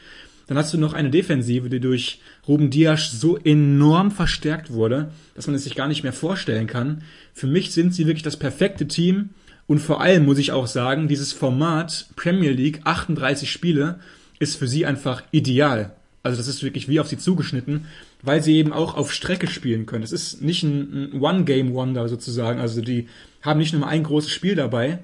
[0.49, 5.47] Dann hast du noch eine Defensive, die durch Ruben Dias so enorm verstärkt wurde, dass
[5.47, 7.05] man es sich gar nicht mehr vorstellen kann.
[7.33, 9.31] Für mich sind sie wirklich das perfekte Team.
[9.73, 14.01] Und vor allem muss ich auch sagen, dieses Format Premier League, 38 Spiele,
[14.39, 15.97] ist für sie einfach ideal.
[16.23, 17.87] Also das ist wirklich wie auf sie zugeschnitten,
[18.21, 20.05] weil sie eben auch auf Strecke spielen können.
[20.05, 22.61] Es ist nicht ein, One-Game-Wonder sozusagen.
[22.61, 23.09] Also die
[23.41, 24.99] haben nicht nur mal ein großes Spiel dabei,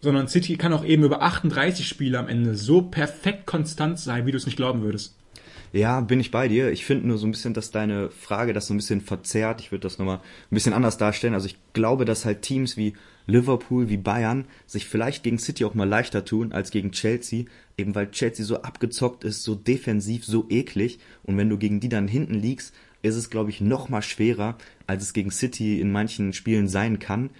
[0.00, 4.30] sondern City kann auch eben über 38 Spiele am Ende so perfekt konstant sein, wie
[4.30, 5.14] du es nicht glauben würdest.
[5.74, 6.72] Ja, bin ich bei dir.
[6.72, 9.60] Ich finde nur so ein bisschen, dass deine Frage das so ein bisschen verzerrt.
[9.60, 11.34] Ich würde das nochmal ein bisschen anders darstellen.
[11.34, 12.94] Also ich glaube, dass halt Teams wie
[13.26, 17.44] Liverpool, wie Bayern sich vielleicht gegen City auch mal leichter tun als gegen Chelsea,
[17.76, 20.98] eben weil Chelsea so abgezockt ist, so defensiv, so eklig.
[21.24, 24.56] Und wenn du gegen die dann hinten liegst, ist es, glaube ich, noch mal schwerer,
[24.86, 27.30] als es gegen City in manchen Spielen sein kann.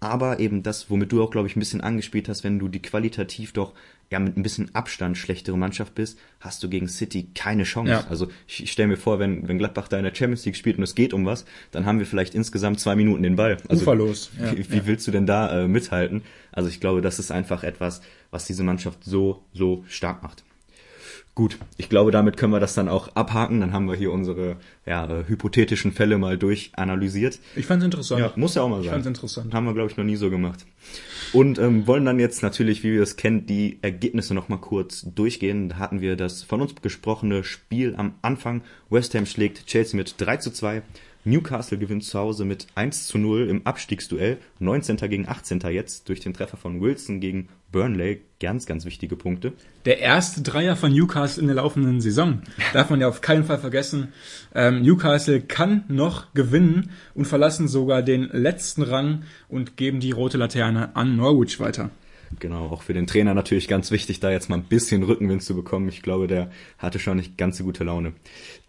[0.00, 2.82] Aber eben das, womit du auch, glaube ich, ein bisschen angespielt hast, wenn du die
[2.82, 3.72] qualitativ doch
[4.10, 7.90] ja mit ein bisschen Abstand schlechtere Mannschaft bist, hast du gegen City keine Chance.
[7.90, 8.06] Ja.
[8.08, 10.78] Also ich, ich stelle mir vor, wenn, wenn Gladbach da in der Champions League spielt
[10.78, 13.56] und es geht um was, dann haben wir vielleicht insgesamt zwei Minuten den Ball.
[13.68, 14.86] Also, Uferlos, ja, wie wie ja.
[14.86, 16.22] willst du denn da äh, mithalten?
[16.52, 18.00] Also ich glaube, das ist einfach etwas,
[18.30, 20.44] was diese Mannschaft so, so stark macht.
[21.34, 23.60] Gut, ich glaube, damit können wir das dann auch abhaken.
[23.60, 24.56] Dann haben wir hier unsere
[24.86, 27.40] ja, hypothetischen Fälle mal durchanalysiert.
[27.56, 28.20] Ich fand's interessant.
[28.20, 28.84] Ja, muss ja auch mal sein.
[28.84, 29.52] Ich fand's interessant.
[29.52, 30.64] Haben wir, glaube ich, noch nie so gemacht.
[31.32, 35.70] Und ähm, wollen dann jetzt natürlich, wie wir es kennen, die Ergebnisse nochmal kurz durchgehen.
[35.70, 38.62] Da hatten wir das von uns gesprochene Spiel am Anfang.
[38.88, 40.82] West Ham schlägt Chelsea mit 3 zu 2.
[41.24, 44.38] Newcastle gewinnt zu Hause mit 1 zu 0 im Abstiegsduell.
[44.58, 44.96] 19.
[44.96, 45.60] gegen 18.
[45.70, 48.20] jetzt durch den Treffer von Wilson gegen Burnley.
[48.40, 49.54] Ganz, ganz wichtige Punkte.
[49.86, 52.42] Der erste Dreier von Newcastle in der laufenden Saison.
[52.72, 54.12] Darf man ja auf keinen Fall vergessen.
[54.54, 60.36] Ähm, Newcastle kann noch gewinnen und verlassen sogar den letzten Rang und geben die rote
[60.36, 61.90] Laterne an Norwich weiter.
[62.40, 65.54] Genau, auch für den Trainer natürlich ganz wichtig, da jetzt mal ein bisschen Rückenwind zu
[65.54, 65.88] bekommen.
[65.88, 68.12] Ich glaube, der hatte schon nicht ganz so gute Laune.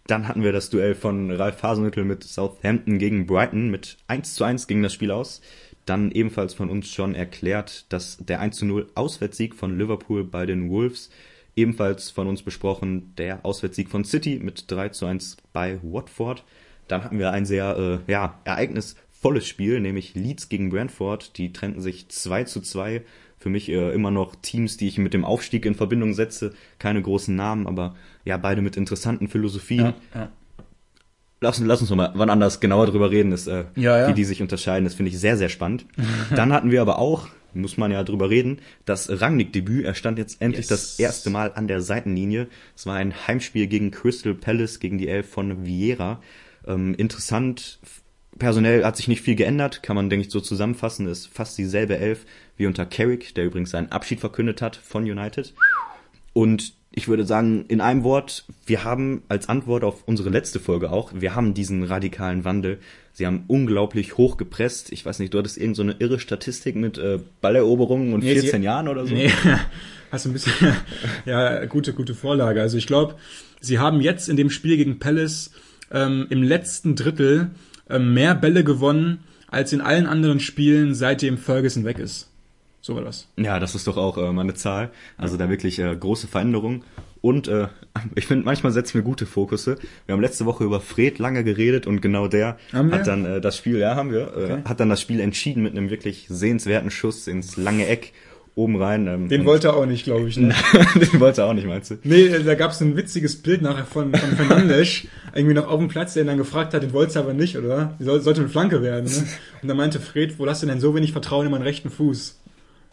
[0.06, 3.70] Dann hatten wir das Duell von Ralf Hasenhüttl mit Southampton gegen Brighton.
[3.70, 5.40] Mit 1 zu 1 ging das Spiel aus.
[5.84, 10.46] Dann ebenfalls von uns schon erklärt, dass der 1 zu 0 Auswärtssieg von Liverpool bei
[10.46, 11.10] den Wolves
[11.56, 16.44] ebenfalls von uns besprochen, der Auswärtssieg von City mit 3 zu 1 bei Watford.
[16.86, 21.36] Dann hatten wir ein sehr äh, ja, ereignisvolles Spiel, nämlich Leeds gegen Brentford.
[21.38, 23.02] Die trennten sich 2 zu 2
[23.38, 26.54] für mich äh, immer noch Teams, die ich mit dem Aufstieg in Verbindung setze.
[26.78, 29.94] Keine großen Namen, aber ja, beide mit interessanten Philosophien.
[30.14, 30.28] Ja, ja.
[31.40, 34.08] Lass, lass uns noch mal wann anders genauer drüber reden, ist, äh, ja.
[34.08, 34.84] wie die sich unterscheiden.
[34.84, 35.84] Das finde ich sehr, sehr spannend.
[36.34, 39.84] Dann hatten wir aber auch, muss man ja drüber reden, das Rangnick-Debüt.
[39.84, 40.68] Er stand jetzt endlich yes.
[40.68, 42.48] das erste Mal an der Seitenlinie.
[42.74, 46.22] Es war ein Heimspiel gegen Crystal Palace, gegen die Elf von Vieira.
[46.66, 47.78] Ähm, interessant,
[48.38, 51.06] personell hat sich nicht viel geändert, kann man, denke ich, so zusammenfassen.
[51.08, 52.26] Ist fast dieselbe Elf
[52.56, 55.54] wie unter Carrick, der übrigens seinen Abschied verkündet hat von United.
[56.32, 60.90] Und ich würde sagen, in einem Wort, wir haben als Antwort auf unsere letzte Folge
[60.90, 62.78] auch, wir haben diesen radikalen Wandel.
[63.12, 64.92] Sie haben unglaublich hoch gepresst.
[64.92, 68.32] Ich weiß nicht, du hattest irgend so eine irre Statistik mit äh, Balleroberungen und nee,
[68.32, 69.14] 14 sie, Jahren oder so?
[69.14, 69.30] Nee,
[70.10, 70.52] hast du ein bisschen,
[71.26, 72.62] ja, gute, gute Vorlage.
[72.62, 73.16] Also ich glaube,
[73.60, 75.50] sie haben jetzt in dem Spiel gegen Palace
[75.90, 77.50] ähm, im letzten Drittel
[77.98, 82.30] mehr Bälle gewonnen als in allen anderen Spielen, seitdem Ferguson weg ist.
[82.80, 83.26] So war das.
[83.36, 84.90] Ja, das ist doch auch äh, mal eine Zahl.
[85.16, 86.84] Also da wirklich äh, große Veränderungen.
[87.20, 87.66] Und äh,
[88.14, 89.76] ich finde, manchmal setzen wir gute Fokusse.
[90.06, 93.56] Wir haben letzte Woche über Fred lange geredet und genau der hat dann äh, das
[93.56, 94.62] Spiel, ja, haben wir, äh, okay.
[94.64, 98.12] hat dann das Spiel entschieden mit einem wirklich sehenswerten Schuss ins lange Eck
[98.56, 99.06] oben rein.
[99.06, 100.36] Ähm, den wollte er auch nicht, glaube ich.
[100.36, 100.52] Ne?
[100.94, 101.98] den wollte er auch nicht, meinst du?
[102.02, 105.02] Nee, da gab es ein witziges Bild nachher von, von Fernandes,
[105.34, 107.56] irgendwie noch auf dem Platz, der ihn dann gefragt hat, den wollte er aber nicht,
[107.56, 107.94] oder?
[108.00, 109.04] Die soll, sollte eine Flanke werden.
[109.04, 109.26] Ne?
[109.62, 112.40] Und da meinte Fred, wo hast du denn so wenig Vertrauen in meinen rechten Fuß?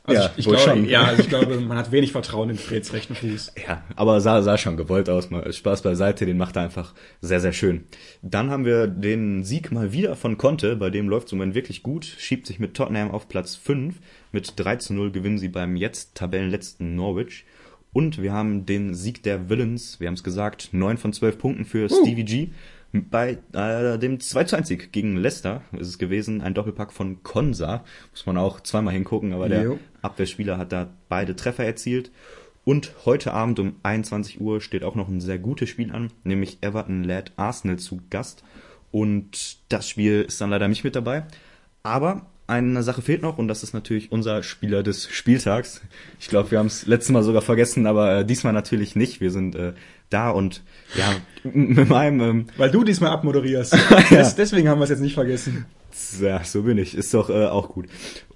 [0.05, 2.91] Also ja, ich, ich glaube, ja, also ich glaube, man hat wenig Vertrauen in Freds
[2.91, 3.53] rechten Fuß.
[3.65, 5.29] Ja, aber sah, sah schon gewollt aus.
[5.29, 7.85] Mal Spaß beiseite, den macht er einfach sehr, sehr schön.
[8.21, 11.55] Dann haben wir den Sieg mal wieder von Conte, bei dem läuft es im Moment
[11.55, 13.95] wirklich gut, schiebt sich mit Tottenham auf Platz 5.
[14.33, 17.45] Mit 3 zu 0 gewinnen sie beim jetzt Tabellenletzten Norwich.
[17.93, 21.65] Und wir haben den Sieg der Villains, wir haben es gesagt, 9 von 12 Punkten
[21.65, 22.01] für uh.
[22.01, 22.49] Stevie G.
[22.91, 27.21] Bei äh, dem 2 zu 1 Sieg gegen Leicester ist es gewesen, ein Doppelpack von
[27.21, 27.83] Konsa.
[28.09, 32.11] Muss man auch zweimal hingucken, aber der Abwehrspieler hat da beide Treffer erzielt.
[32.65, 36.57] Und heute Abend um 21 Uhr steht auch noch ein sehr gutes Spiel an, nämlich
[36.61, 38.43] Everton lädt Arsenal zu Gast.
[38.89, 41.25] Und das Spiel ist dann leider nicht mit dabei.
[41.83, 45.81] Aber eine Sache fehlt noch und das ist natürlich unser Spieler des Spieltags.
[46.19, 49.21] Ich glaube, wir haben es letztes Mal sogar vergessen, aber äh, diesmal natürlich nicht.
[49.21, 49.73] Wir sind äh,
[50.09, 50.61] da und
[50.95, 51.15] ja,
[51.49, 52.21] mit meinem...
[52.21, 53.73] Ähm, Weil du diesmal abmoderierst.
[54.09, 54.29] ja.
[54.37, 55.65] Deswegen haben wir es jetzt nicht vergessen.
[56.19, 56.95] Ja, so bin ich.
[56.95, 57.87] Ist doch äh, auch gut.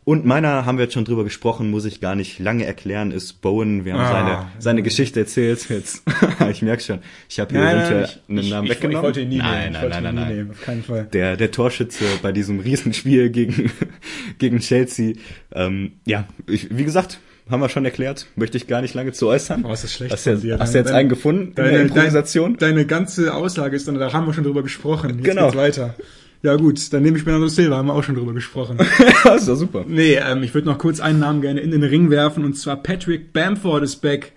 [0.08, 3.42] Und meiner haben wir jetzt schon drüber gesprochen, muss ich gar nicht lange erklären, ist
[3.42, 3.84] Bowen.
[3.84, 4.12] Wir haben ah.
[4.14, 5.68] seine, seine Geschichte erzählt.
[5.68, 6.02] Jetzt,
[6.50, 8.98] ich merke schon, ich habe hier nein, eventuell nein, ich, einen Namen ich, weggenommen.
[9.00, 9.74] Ich wollte ihn nie nein, nehmen.
[9.74, 11.10] Nein, nein, nein, nein, nehmen, auf keinen Fall.
[11.12, 13.70] Der, der Torschütze bei diesem Riesenspiel gegen,
[14.38, 15.16] gegen Chelsea.
[15.54, 19.28] Ähm, ja, ich, wie gesagt, haben wir schon erklärt, möchte ich gar nicht lange zu
[19.28, 19.66] äußern.
[19.66, 20.58] Oh, ist das schlecht hast, du, dir.
[20.58, 22.56] hast du jetzt deine, einen gefunden deine, in der Improvisation?
[22.56, 25.16] Deine, deine ganze Aussage ist dann, da haben wir schon drüber gesprochen.
[25.16, 25.48] Jetzt genau.
[25.48, 25.96] geht's weiter.
[26.44, 28.78] Ja gut, dann nehme ich Bernardo Silva, haben wir auch schon drüber gesprochen.
[29.24, 29.86] das ist doch super.
[29.88, 32.82] Nee, ähm, ich würde noch kurz einen Namen gerne in den Ring werfen und zwar
[32.82, 34.34] Patrick Bamford ist back.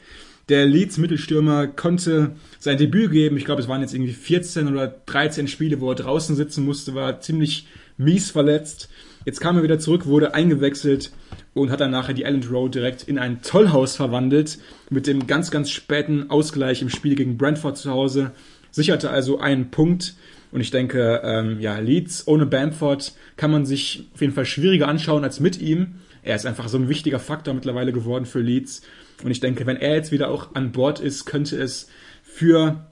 [0.49, 3.37] Der Leeds Mittelstürmer konnte sein Debüt geben.
[3.37, 6.95] Ich glaube, es waren jetzt irgendwie 14 oder 13 Spiele, wo er draußen sitzen musste,
[6.95, 8.89] war ziemlich mies verletzt.
[9.25, 11.13] Jetzt kam er wieder zurück, wurde eingewechselt
[11.55, 15.51] und hat dann nachher die Island Road direkt in ein Tollhaus verwandelt mit dem ganz,
[15.51, 18.33] ganz späten Ausgleich im Spiel gegen Brentford zu Hause.
[18.71, 20.15] Sicherte also einen Punkt.
[20.53, 24.89] Und ich denke, ähm, ja, Leeds ohne Bamford kann man sich auf jeden Fall schwieriger
[24.89, 25.97] anschauen als mit ihm.
[26.23, 28.83] Er ist einfach so ein wichtiger Faktor mittlerweile geworden für Leeds.
[29.23, 31.89] Und ich denke, wenn er jetzt wieder auch an Bord ist, könnte es
[32.23, 32.87] für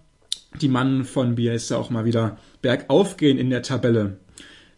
[0.60, 4.18] die Mann von Bielsa auch mal wieder bergauf gehen in der Tabelle.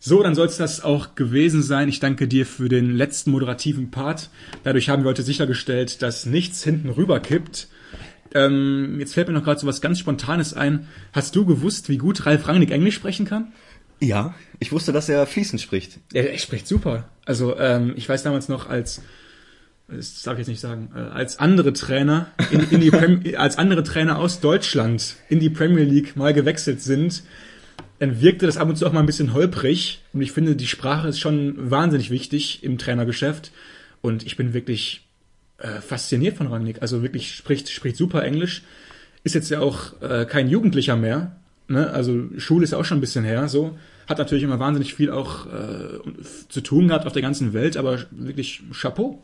[0.03, 1.89] So, dann soll es das auch gewesen sein.
[1.89, 4.31] Ich danke dir für den letzten moderativen Part.
[4.65, 7.69] Dadurch haben wir heute sichergestellt, dass nichts hinten rüber kippt.
[8.35, 10.89] Ähm, jetzt fällt mir noch gerade so was ganz Spontanes ein.
[11.13, 13.53] Hast du gewusst, wie gut Ralf Rangnick Englisch sprechen kann?
[14.01, 15.99] Ja, ich wusste, dass er fließend spricht.
[16.13, 17.09] Er, er spricht super.
[17.27, 19.03] Also ähm, ich weiß damals noch als
[19.89, 23.59] das darf ich jetzt nicht sagen, äh, als andere Trainer in, in die Prem als
[23.59, 27.25] andere Trainer aus Deutschland in die Premier League mal gewechselt sind,
[27.99, 30.03] dann wirkte das ab und zu auch mal ein bisschen holprig.
[30.13, 33.53] Und ich finde, die Sprache ist schon wahnsinnig wichtig im Trainergeschäft.
[34.01, 35.07] Und ich bin wirklich
[35.61, 36.83] äh, fasziniert von Rangnick.
[36.83, 38.63] Also wirklich spricht, spricht super Englisch.
[39.25, 41.37] Ist jetzt ja auch äh, kein Jugendlicher mehr.
[41.69, 41.91] Ne?
[41.91, 43.49] Also Schule ist ja auch schon ein bisschen her.
[43.49, 43.77] So
[44.09, 45.99] hat natürlich immer wahnsinnig viel auch äh,
[46.49, 47.77] zu tun gehabt auf der ganzen Welt.
[47.77, 49.23] Aber wirklich Chapeau.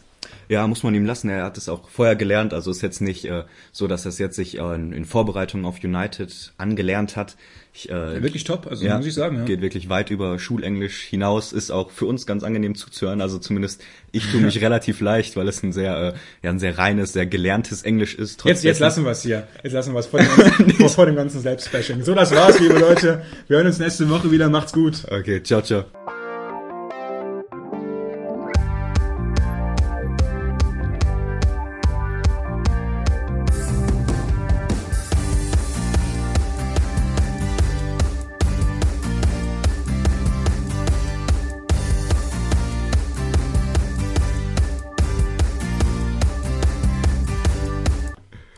[0.49, 1.29] Ja, muss man ihm lassen.
[1.29, 2.55] Er hat es auch vorher gelernt.
[2.55, 5.83] Also ist jetzt nicht äh, so, dass er es jetzt sich äh, in Vorbereitung auf
[5.83, 7.37] United angelernt hat.
[7.77, 9.37] Ich, äh, wirklich top, also ja, muss ich sagen.
[9.37, 9.45] Ja.
[9.45, 13.21] Geht wirklich weit über Schulenglisch hinaus, ist auch für uns ganz angenehm zuzuhören.
[13.21, 16.13] Also zumindest ich tue mich relativ leicht, weil es ein sehr, äh,
[16.43, 18.43] ja, ein sehr reines, sehr gelerntes Englisch ist.
[18.45, 19.47] Jetzt, jetzt lassen wir es hier.
[19.63, 22.03] Jetzt lassen wir es vor, dem ganzen, vor, vor dem ganzen Selbstbashing.
[22.03, 23.23] So, das war's, liebe Leute.
[23.47, 24.49] Wir hören uns nächste Woche wieder.
[24.49, 25.05] Macht's gut.
[25.11, 25.85] Okay, ciao, ciao.